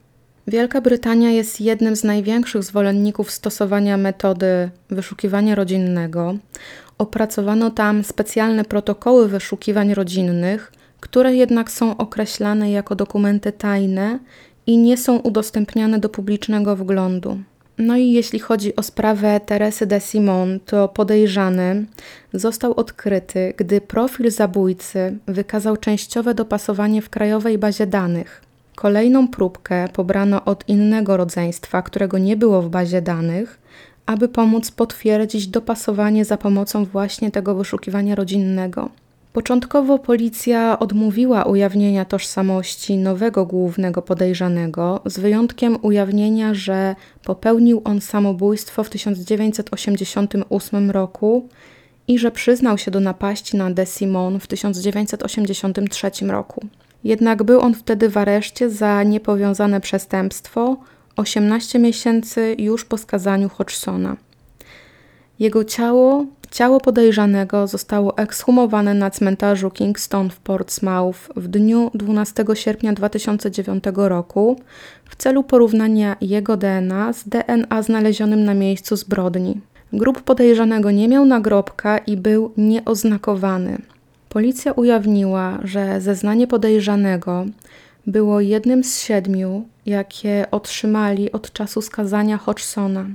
Wielka 0.46 0.80
Brytania 0.80 1.30
jest 1.30 1.60
jednym 1.60 1.96
z 1.96 2.04
największych 2.04 2.62
zwolenników 2.62 3.30
stosowania 3.30 3.96
metody 3.96 4.70
wyszukiwania 4.90 5.54
rodzinnego. 5.54 6.34
Opracowano 6.98 7.70
tam 7.70 8.04
specjalne 8.04 8.64
protokoły 8.64 9.28
wyszukiwań 9.28 9.94
rodzinnych, 9.94 10.72
które 11.00 11.34
jednak 11.34 11.70
są 11.70 11.96
określane 11.96 12.70
jako 12.70 12.94
dokumenty 12.94 13.52
tajne 13.52 14.18
i 14.66 14.78
nie 14.78 14.96
są 14.96 15.18
udostępniane 15.18 15.98
do 15.98 16.08
publicznego 16.08 16.76
wglądu. 16.76 17.38
No 17.78 17.96
i 17.96 18.12
jeśli 18.12 18.38
chodzi 18.38 18.76
o 18.76 18.82
sprawę 18.82 19.40
Teresy 19.46 19.86
de 19.86 20.00
Simon, 20.00 20.60
to 20.60 20.88
podejrzany 20.88 21.86
został 22.32 22.74
odkryty, 22.74 23.54
gdy 23.56 23.80
profil 23.80 24.30
zabójcy 24.30 25.18
wykazał 25.28 25.76
częściowe 25.76 26.34
dopasowanie 26.34 27.02
w 27.02 27.10
krajowej 27.10 27.58
bazie 27.58 27.86
danych. 27.86 28.43
Kolejną 28.74 29.28
próbkę 29.28 29.88
pobrano 29.92 30.44
od 30.44 30.68
innego 30.68 31.16
rodzeństwa, 31.16 31.82
którego 31.82 32.18
nie 32.18 32.36
było 32.36 32.62
w 32.62 32.68
bazie 32.68 33.02
danych, 33.02 33.58
aby 34.06 34.28
pomóc 34.28 34.70
potwierdzić 34.70 35.46
dopasowanie 35.46 36.24
za 36.24 36.36
pomocą 36.36 36.84
właśnie 36.84 37.30
tego 37.30 37.54
wyszukiwania 37.54 38.14
rodzinnego. 38.14 38.90
Początkowo 39.32 39.98
policja 39.98 40.78
odmówiła 40.78 41.44
ujawnienia 41.44 42.04
tożsamości 42.04 42.96
nowego 42.96 43.46
głównego 43.46 44.02
podejrzanego, 44.02 45.00
z 45.04 45.18
wyjątkiem 45.18 45.78
ujawnienia, 45.82 46.54
że 46.54 46.96
popełnił 47.24 47.82
on 47.84 48.00
samobójstwo 48.00 48.84
w 48.84 48.90
1988 48.90 50.90
roku 50.90 51.48
i 52.08 52.18
że 52.18 52.30
przyznał 52.30 52.78
się 52.78 52.90
do 52.90 53.00
napaści 53.00 53.56
na 53.56 53.70
De 53.70 53.86
Simon 53.86 54.40
w 54.40 54.46
1983 54.46 56.10
roku. 56.26 56.66
Jednak 57.04 57.42
był 57.42 57.60
on 57.60 57.74
wtedy 57.74 58.08
w 58.08 58.16
areszcie 58.16 58.70
za 58.70 59.02
niepowiązane 59.02 59.80
przestępstwo 59.80 60.76
18 61.16 61.78
miesięcy 61.78 62.56
już 62.58 62.84
po 62.84 62.98
skazaniu 62.98 63.48
Hodgsona. 63.48 64.16
Jego 65.38 65.64
ciało, 65.64 66.26
ciało 66.50 66.80
podejrzanego 66.80 67.66
zostało 67.66 68.18
ekshumowane 68.18 68.94
na 68.94 69.10
cmentarzu 69.10 69.70
Kingston 69.70 70.30
w 70.30 70.40
Portsmouth 70.40 71.18
w 71.36 71.48
dniu 71.48 71.90
12 71.94 72.44
sierpnia 72.54 72.92
2009 72.92 73.84
roku 73.94 74.60
w 75.04 75.16
celu 75.16 75.42
porównania 75.42 76.16
jego 76.20 76.56
DNA 76.56 77.12
z 77.12 77.28
DNA 77.28 77.82
znalezionym 77.82 78.44
na 78.44 78.54
miejscu 78.54 78.96
zbrodni. 78.96 79.60
Grup 79.92 80.22
podejrzanego 80.22 80.90
nie 80.90 81.08
miał 81.08 81.24
nagrobka 81.24 81.98
i 81.98 82.16
był 82.16 82.52
nieoznakowany. 82.56 83.78
Policja 84.34 84.72
ujawniła, 84.72 85.58
że 85.64 86.00
zeznanie 86.00 86.46
podejrzanego 86.46 87.46
było 88.06 88.40
jednym 88.40 88.84
z 88.84 89.00
siedmiu, 89.00 89.68
jakie 89.86 90.46
otrzymali 90.50 91.32
od 91.32 91.52
czasu 91.52 91.82
skazania 91.82 92.38
Hodgsona. 92.38 93.06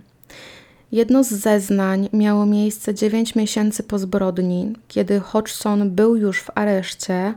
Jedno 0.91 1.23
z 1.23 1.27
zeznań 1.27 2.09
miało 2.13 2.45
miejsce 2.45 2.93
9 2.93 3.35
miesięcy 3.35 3.83
po 3.83 3.99
zbrodni, 3.99 4.73
kiedy 4.87 5.19
Hodgson 5.19 5.91
był 5.91 6.15
już 6.15 6.41
w 6.41 6.51
areszcie. 6.55 7.33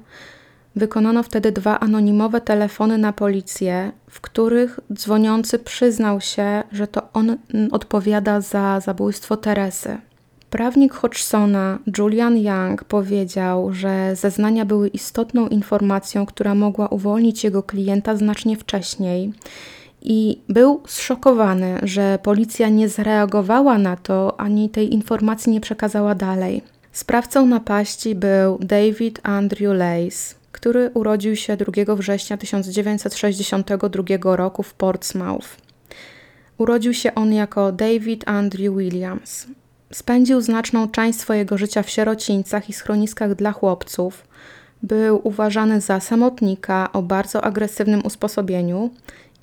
Wykonano 0.76 1.22
wtedy 1.22 1.52
dwa 1.52 1.80
anonimowe 1.80 2.40
telefony 2.40 2.98
na 2.98 3.12
policję, 3.12 3.92
w 4.10 4.20
których 4.20 4.80
dzwoniący 4.94 5.58
przyznał 5.58 6.20
się, 6.20 6.62
że 6.72 6.86
to 6.86 7.12
on 7.12 7.36
odpowiada 7.70 8.40
za 8.40 8.80
zabójstwo 8.80 9.36
Teresy. 9.36 9.98
Prawnik 10.52 10.94
Hodgsona, 10.94 11.78
Julian 11.98 12.36
Young, 12.36 12.84
powiedział, 12.84 13.72
że 13.72 14.16
zeznania 14.16 14.64
były 14.64 14.88
istotną 14.88 15.48
informacją, 15.48 16.26
która 16.26 16.54
mogła 16.54 16.88
uwolnić 16.88 17.44
jego 17.44 17.62
klienta 17.62 18.16
znacznie 18.16 18.56
wcześniej. 18.56 19.32
I 20.02 20.42
był 20.48 20.82
zszokowany, 20.86 21.78
że 21.82 22.18
policja 22.22 22.68
nie 22.68 22.88
zareagowała 22.88 23.78
na 23.78 23.96
to 23.96 24.40
ani 24.40 24.70
tej 24.70 24.94
informacji 24.94 25.52
nie 25.52 25.60
przekazała 25.60 26.14
dalej. 26.14 26.62
Sprawcą 26.92 27.46
napaści 27.46 28.14
był 28.14 28.58
David 28.58 29.20
Andrew 29.22 29.74
Lace, 29.74 30.34
który 30.52 30.90
urodził 30.94 31.36
się 31.36 31.56
2 31.56 31.96
września 31.96 32.36
1962 32.36 34.36
roku 34.36 34.62
w 34.62 34.74
Portsmouth. 34.74 35.48
Urodził 36.58 36.94
się 36.94 37.14
on 37.14 37.32
jako 37.32 37.72
David 37.72 38.28
Andrew 38.28 38.76
Williams. 38.76 39.46
Spędził 39.94 40.40
znaczną 40.40 40.88
część 40.88 41.20
swojego 41.20 41.58
życia 41.58 41.82
w 41.82 41.90
sierocińcach 41.90 42.68
i 42.68 42.72
schroniskach 42.72 43.34
dla 43.34 43.52
chłopców. 43.52 44.24
Był 44.82 45.20
uważany 45.24 45.80
za 45.80 46.00
samotnika 46.00 46.92
o 46.92 47.02
bardzo 47.02 47.44
agresywnym 47.44 48.06
usposobieniu 48.06 48.90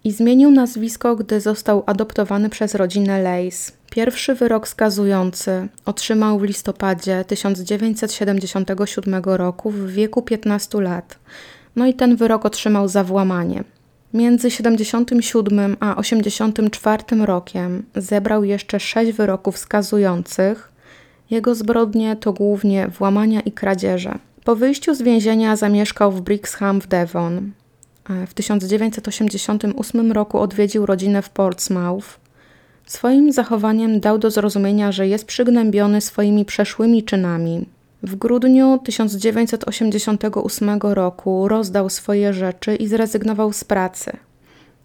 i 0.03 0.11
zmienił 0.11 0.51
nazwisko, 0.51 1.15
gdy 1.15 1.41
został 1.41 1.83
adoptowany 1.85 2.49
przez 2.49 2.75
rodzinę 2.75 3.21
Lace. 3.21 3.71
Pierwszy 3.91 4.35
wyrok 4.35 4.67
skazujący 4.67 5.67
otrzymał 5.85 6.39
w 6.39 6.43
listopadzie 6.43 7.25
1977 7.27 9.23
roku 9.23 9.69
w 9.71 9.89
wieku 9.89 10.21
15 10.21 10.81
lat. 10.81 11.19
No 11.75 11.85
i 11.85 11.93
ten 11.93 12.15
wyrok 12.15 12.45
otrzymał 12.45 12.87
za 12.87 13.03
włamanie. 13.03 13.63
Między 14.13 14.51
77 14.51 15.77
a 15.79 15.95
84 15.95 17.03
rokiem 17.25 17.83
zebrał 17.95 18.43
jeszcze 18.43 18.79
sześć 18.79 19.11
wyroków 19.11 19.57
skazujących. 19.57 20.71
Jego 21.29 21.55
zbrodnie 21.55 22.15
to 22.15 22.33
głównie 22.33 22.87
włamania 22.87 23.41
i 23.41 23.51
kradzieże. 23.51 24.19
Po 24.43 24.55
wyjściu 24.55 24.95
z 24.95 25.01
więzienia 25.01 25.55
zamieszkał 25.55 26.11
w 26.11 26.21
Brixham 26.21 26.81
w 26.81 26.87
Devon. 26.87 27.51
e, 28.09 28.27
w 28.27 28.33
1988 28.33 30.11
roku 30.11 30.39
odwiedził 30.39 30.85
rodzinę 30.85 31.21
w 31.21 31.29
Portsmouth. 31.29 32.19
Swoim 32.85 33.31
zachowaniem 33.31 33.99
dał 33.99 34.17
do 34.17 34.31
zrozumienia, 34.31 34.91
że 34.91 35.07
jest 35.07 35.25
przygnębiony 35.25 36.01
swoimi 36.01 36.45
przeszłymi 36.45 37.03
czynami. 37.03 37.65
W 38.03 38.15
grudniu 38.15 38.79
1988 38.83 40.79
roku 40.81 41.47
rozdał 41.47 41.89
swoje 41.89 42.33
rzeczy 42.33 42.75
i 42.75 42.87
zrezygnował 42.87 43.53
z 43.53 43.63
pracy. 43.63 44.11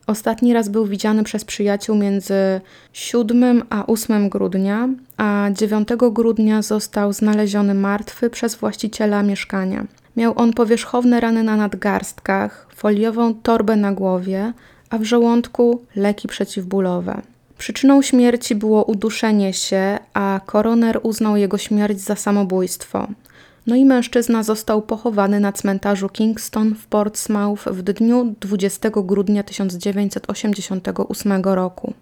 Ostatni 0.06 0.52
raz 0.52 0.68
był 0.68 0.86
widziany 0.86 1.24
przez 1.24 1.44
przyjaciół 1.44 1.96
między 1.96 2.60
7 2.92 3.62
a 3.70 3.86
8 3.86 4.28
grudnia, 4.28 4.88
a 5.16 5.48
9 5.52 5.88
grudnia 6.12 6.62
został 6.62 7.12
znaleziony 7.12 7.74
martwy 7.74 8.30
przez 8.30 8.54
właściciela 8.54 9.22
mieszkania. 9.22 9.86
Miał 10.16 10.32
on 10.36 10.52
powierzchowne 10.52 11.20
rany 11.20 11.42
na 11.42 11.56
nadgarstkach, 11.56 12.66
foliową 12.74 13.34
torbę 13.34 13.76
na 13.76 13.92
głowie, 13.92 14.52
a 14.90 14.98
w 14.98 15.04
żołądku 15.04 15.82
leki 15.96 16.28
przeciwbólowe. 16.28 17.33
Przyczyną 17.58 18.02
śmierci 18.02 18.54
było 18.54 18.84
uduszenie 18.84 19.52
się, 19.52 19.98
a 20.14 20.40
koroner 20.46 21.00
uznał 21.02 21.36
jego 21.36 21.58
śmierć 21.58 22.00
za 22.00 22.16
samobójstwo. 22.16 23.08
No 23.66 23.76
i 23.76 23.84
mężczyzna 23.84 24.42
został 24.42 24.82
pochowany 24.82 25.40
na 25.40 25.52
cmentarzu 25.52 26.08
Kingston 26.08 26.74
w 26.74 26.86
Portsmouth 26.86 27.64
w 27.66 27.82
dniu 27.82 28.34
20 28.40 28.90
grudnia 28.94 29.42
1988 29.42 31.42
roku. 31.42 31.94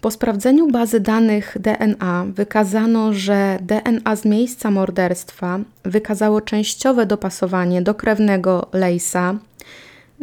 Po 0.00 0.10
sprawdzeniu 0.10 0.70
bazy 0.70 1.00
danych 1.00 1.56
DNA 1.60 2.26
wykazano, 2.28 3.12
że 3.12 3.58
DNA 3.62 4.16
z 4.16 4.24
miejsca 4.24 4.70
morderstwa 4.70 5.58
wykazało 5.82 6.40
częściowe 6.40 7.06
dopasowanie 7.06 7.82
do 7.82 7.94
krewnego 7.94 8.66
Lejsa. 8.72 9.34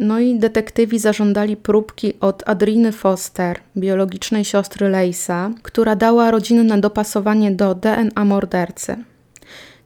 No 0.02 0.20
i 0.20 0.38
detektywi 0.38 0.98
zażądali 0.98 1.56
próbki 1.56 2.20
od 2.20 2.48
Adriny 2.48 2.92
Foster, 2.92 3.60
biologicznej 3.76 4.44
siostry 4.44 4.88
Lejsa, 4.88 5.50
która 5.62 5.96
dała 5.96 6.30
rodzinne 6.30 6.80
dopasowanie 6.80 7.50
do 7.50 7.74
DNA 7.74 8.24
mordercy. 8.24 8.96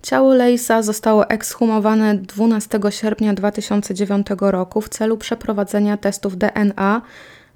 Ciało 0.03 0.35
Lejsa 0.35 0.83
zostało 0.83 1.29
ekshumowane 1.29 2.15
12 2.15 2.81
sierpnia 2.91 3.35
2009 3.35 4.27
roku 4.41 4.81
w 4.81 4.89
celu 4.89 5.17
przeprowadzenia 5.17 5.97
testów 5.97 6.39
DNA 6.39 7.03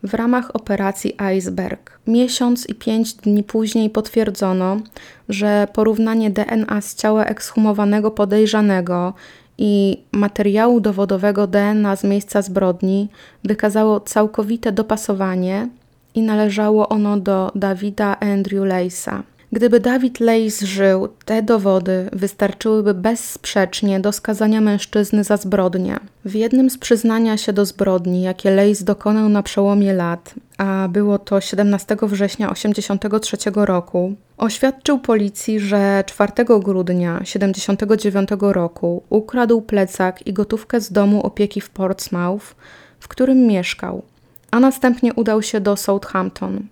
w 0.03 0.15
ramach 0.15 0.57
operacji 0.57 1.21
Iceberg. 1.21 1.99
Miesiąc 2.07 2.69
i 2.69 2.75
pięć 2.75 3.15
dni 3.15 3.45
później 3.45 3.91
potwierdzono, 3.91 4.81
że 5.29 5.69
porównanie 5.73 6.31
DNA 6.31 6.81
z 6.81 6.95
ciała 6.95 7.25
ekshumowanego 7.25 8.11
podejrzanego 8.11 9.15
i 9.63 10.03
materiału 10.13 10.81
dowodowego 10.81 11.47
DNA 11.47 11.97
z 11.97 12.05
miejsca 12.05 12.43
zbrodni 12.43 13.09
wykazało 13.45 14.01
całkowite 14.01 14.73
dopasowanie 14.73 15.69
i 16.15 16.23
należało 16.23 16.89
ono 16.89 17.17
do 17.17 17.53
Dawida 17.55 18.21
Andrew 18.21 18.65
Lacey'a. 18.65 19.23
Gdyby 19.53 19.81
Dawid 19.81 20.21
Lejs 20.21 20.61
żył, 20.61 21.09
te 21.25 21.43
dowody 21.43 22.09
wystarczyłyby 22.13 22.95
bezsprzecznie 22.95 24.01
do 24.01 24.13
skazania 24.13 24.61
mężczyzny 24.61 25.25
za 25.25 25.37
zbrodnię. 25.37 25.97
W 26.25 26.35
jednym 26.35 26.71
z 26.71 26.79
przyznania 26.79 27.37
się 27.37 27.53
do 27.53 27.65
zbrodni, 27.65 28.23
jakie 28.23 28.51
Lejs 28.51 28.85
dokonał 28.85 29.29
na 29.29 29.43
przełomie 29.43 29.93
lat, 29.93 30.35
a 30.59 30.89
było 30.89 31.19
to 31.19 31.41
17 31.41 31.97
września 32.03 32.49
1983 32.55 33.51
roku, 33.55 34.15
oświadczył 34.39 34.99
policji, 34.99 35.61
że 35.61 36.05
4 36.07 36.33
grudnia 36.61 37.19
1979 37.19 38.29
roku 38.41 39.03
ukradł 39.09 39.63
plecak 39.63 40.27
i 40.27 40.33
gotówkę 40.33 40.81
z 40.81 40.93
domu 40.93 41.23
opieki 41.23 41.61
w 41.61 41.71
Portsmouth, 41.71 42.55
w 43.01 43.09
którym 43.09 43.47
mieszkał, 43.47 44.03
a 44.51 44.61
następnie 44.61 45.15
udał 45.15 45.43
się 45.43 45.61
do 45.61 45.77
Southampton. 45.77 46.67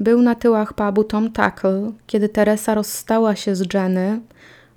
Był 0.00 0.22
na 0.22 0.34
tyłach 0.34 0.72
pubu 0.72 1.04
Tom 1.04 1.32
Tackle, 1.32 1.92
kiedy 2.06 2.28
Teresa 2.28 2.74
rozstała 2.74 3.36
się 3.36 3.56
z 3.56 3.74
Jenny, 3.74 4.20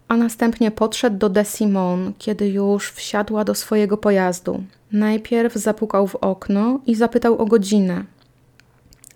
a 0.07 0.17
następnie 0.17 0.71
podszedł 0.71 1.17
do 1.17 1.29
De 1.29 1.45
Simon, 1.45 2.13
kiedy 2.17 2.49
już 2.49 2.91
wsiadła 2.91 3.43
do 3.43 3.55
swojego 3.55 3.97
pojazdu. 3.97 4.63
Najpierw 4.91 5.53
zapukał 5.53 6.07
w 6.07 6.15
okno 6.15 6.79
i 6.85 6.95
zapytał 6.95 7.37
o 7.37 7.45
godzinę, 7.45 8.03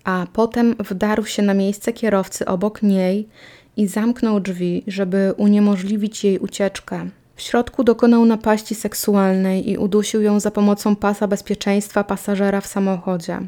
a 0.04 0.26
potem 0.32 0.74
wdarł 0.78 1.24
się 1.24 1.42
na 1.42 1.54
miejsce 1.54 1.92
kierowcy 1.92 2.46
obok 2.46 2.82
niej 2.82 3.28
i 3.76 3.86
zamknął 3.86 4.40
drzwi, 4.40 4.84
żeby 4.86 5.34
uniemożliwić 5.36 6.24
jej 6.24 6.38
ucieczkę. 6.38 7.08
W 7.36 7.42
środku 7.42 7.84
dokonał 7.84 8.24
napaści 8.24 8.74
seksualnej 8.74 9.70
i 9.70 9.78
udusił 9.78 10.22
ją 10.22 10.40
za 10.40 10.50
pomocą 10.50 10.96
pasa 10.96 11.28
bezpieczeństwa 11.28 12.04
pasażera 12.04 12.60
w 12.60 12.66
samochodzie. 12.66 13.40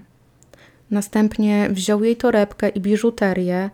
Następnie 0.90 1.68
wziął 1.70 2.04
jej 2.04 2.16
torebkę 2.16 2.68
i 2.68 2.80
biżuterię 2.80 3.70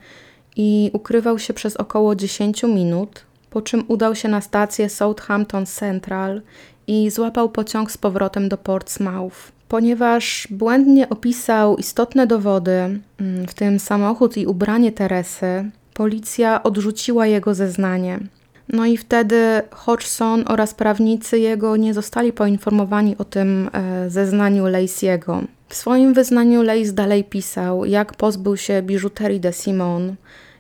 i 0.57 0.91
ukrywał 0.93 1.39
się 1.39 1.55
przez 1.55 1.77
około 1.77 2.15
10 2.15 2.63
minut, 2.63 3.25
po 3.51 3.63
czym 3.63 3.85
udał 3.89 4.15
się 4.15 4.29
na 4.29 4.41
stację 4.41 4.89
Southampton 4.89 5.67
Central 5.67 6.43
i 6.87 7.11
złapał 7.11 7.49
pociąg 7.49 7.91
z 7.91 7.99
powrotem 7.99 8.49
do 8.49 8.59
Portsmouth. 8.59 9.53
Ponieważ 9.69 10.49
błędnie 10.51 11.09
opisał 11.09 11.77
istotne 11.77 12.27
dowody, 12.27 12.73
mm, 12.73 13.47
w 13.49 13.55
tym 13.55 13.79
samochód 13.79 14.37
i 14.37 14.47
ubranie 14.47 14.93
Teresy, 14.93 15.71
policja 15.95 16.63
odrzuciła 16.63 17.27
jego 17.27 17.55
zeznanie. 17.55 18.21
No 18.69 18.87
i 18.87 18.97
wtedy 18.97 19.63
Hodgson 19.71 20.45
oraz 20.47 20.75
prawnicy 20.75 21.39
jego 21.39 21.77
nie 21.77 21.95
zostali 21.95 22.33
poinformowani 22.33 23.19
o 23.19 23.25
tym 23.25 23.71
e, 23.73 24.11
zeznaniu 24.11 24.65
Lacey'ego. 24.65 25.45
W 25.69 25.75
swoim 25.75 26.15
wyznaniu 26.15 26.63
Lace 26.63 26.93
dalej 26.93 27.25
pisał, 27.25 27.85
jak 27.85 28.17
pozbył 28.17 28.57
się 28.57 28.83
biżuterii 28.83 29.41
de 29.41 29.53
Simon, 29.53 30.15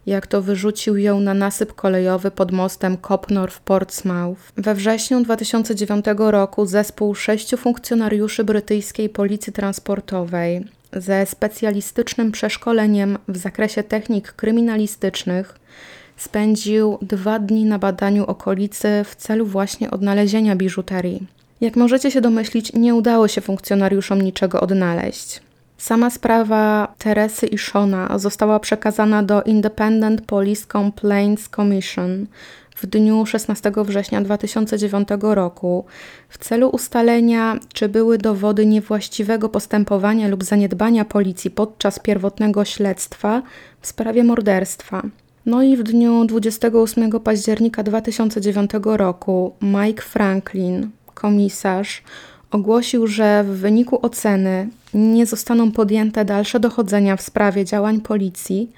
jak 0.07 0.27
to 0.27 0.43
wyrzucił 0.43 0.97
ją 0.97 1.21
na 1.21 1.35
nasyp 1.35 1.73
kolejowy 1.73 2.31
pod 2.31 2.53
mostem 2.53 2.97
Copnor 2.97 3.51
w 3.51 3.61
Portsmouth. 3.61 4.41
We 4.57 4.75
wrześniu 4.75 5.25
2009 5.25 6.05
roku 6.19 6.67
zespół 6.67 7.15
sześciu 7.15 7.57
funkcjonariuszy 7.57 8.45
brytyjskiej 8.45 9.09
policji 9.09 9.53
transportowej 9.53 10.65
ze 10.97 11.27
specjalistycznym 11.27 12.33
przeszkoleniem 12.33 13.19
w 13.29 13.37
zakresie 13.37 13.83
technik 13.83 14.33
kryminalistycznych 14.33 15.59
spędził 16.17 16.99
dwa 17.03 17.39
dni 17.39 17.65
na 17.65 17.79
badaniu 17.79 18.25
okolicy 18.27 19.05
w 19.05 19.15
celu 19.15 19.47
właśnie 19.47 19.91
odnalezienia 19.91 20.57
biżuterii. 20.57 21.27
Jak 21.61 21.77
możecie 21.77 22.11
się 22.11 22.21
domyślić, 22.21 22.73
nie 22.73 22.95
udało 22.95 23.29
się 23.29 23.41
funkcjonariuszom 23.41 24.23
niczego 24.23 24.61
odnaleźć. 24.61 25.41
Sama 25.79 26.11
sprawa 26.11 26.95
Teresy 26.99 27.47
i 27.47 27.59
Shona 27.59 28.19
została 28.19 28.61
przekazana 28.61 29.23
do 29.23 29.43
Independent 29.43 30.21
Police 30.21 30.67
Complaints 30.73 31.49
Commission 31.49 32.27
w 32.77 32.87
dniu 32.87 33.27
16 33.27 33.73
września 33.77 34.21
2009 34.21 35.09
roku 35.21 35.85
w 36.29 36.39
celu 36.39 36.69
ustalenia, 36.69 37.59
czy 37.73 37.89
były 37.89 38.19
dowody 38.19 38.67
niewłaściwego 38.67 39.49
postępowania 39.49 40.29
lub 40.29 40.45
zaniedbania 40.45 41.05
policji 41.05 41.51
podczas 41.51 41.99
pierwotnego 41.99 42.65
śledztwa 42.65 43.43
w 43.81 43.87
sprawie 43.87 44.25
morderstwa. 44.25 45.03
No 45.47 45.63
i 45.63 45.77
w 45.77 45.83
dniu 45.83 46.25
28 46.25 47.11
października 47.21 47.83
2009 47.83 48.71
roku 48.85 49.55
Mike 49.63 50.03
Franklin, 50.03 50.91
komisarz, 51.15 52.03
ogłosił, 52.51 53.07
że 53.07 53.45
w 53.45 53.47
wyniku 53.47 53.99
oceny 54.03 54.69
nie 54.95 55.27
zostaną 55.27 55.73
podjęte 55.73 56.25
dalsze 56.25 56.61
dochodzenia 56.61 57.17
w 57.17 57.23
sprawie 57.23 57.65
działań 57.65 58.01
policji, 58.01 58.73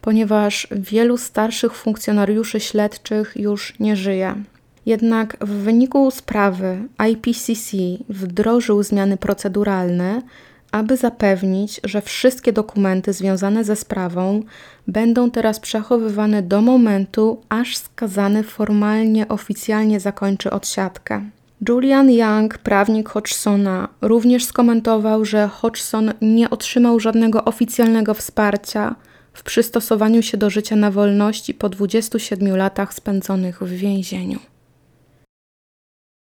ponieważ 0.00 0.68
wielu 0.70 1.16
starszych 1.16 1.74
funkcjonariuszy 1.74 2.60
śledczych 2.60 3.32
już 3.36 3.74
nie 3.80 3.96
żyje. 3.96 4.34
Jednak 4.86 5.36
w 5.40 5.48
wyniku 5.48 6.10
sprawy 6.10 6.78
IPCC 7.10 7.76
wdrożył 8.08 8.82
zmiany 8.82 9.16
proceduralne, 9.16 10.22
aby 10.72 10.96
zapewnić, 10.96 11.80
że 11.84 12.00
wszystkie 12.00 12.52
dokumenty 12.52 13.12
związane 13.12 13.64
ze 13.64 13.76
sprawą 13.76 14.42
będą 14.86 15.30
teraz 15.30 15.60
przechowywane 15.60 16.42
do 16.42 16.60
momentu, 16.60 17.42
aż 17.48 17.76
skazany 17.76 18.42
formalnie 18.42 19.28
oficjalnie 19.28 20.00
zakończy 20.00 20.50
odsiadkę. 20.50 21.22
Julian 21.60 22.10
Young, 22.10 22.58
prawnik 22.58 23.08
Hodgsona, 23.08 23.88
również 24.00 24.44
skomentował, 24.44 25.24
że 25.24 25.48
Hodgson 25.48 26.12
nie 26.20 26.50
otrzymał 26.50 27.00
żadnego 27.00 27.44
oficjalnego 27.44 28.14
wsparcia 28.14 28.94
w 29.32 29.42
przystosowaniu 29.42 30.22
się 30.22 30.36
do 30.36 30.50
życia 30.50 30.76
na 30.76 30.90
wolności 30.90 31.54
po 31.54 31.68
27 31.68 32.56
latach 32.56 32.94
spędzonych 32.94 33.62
w 33.62 33.68
więzieniu. 33.68 34.38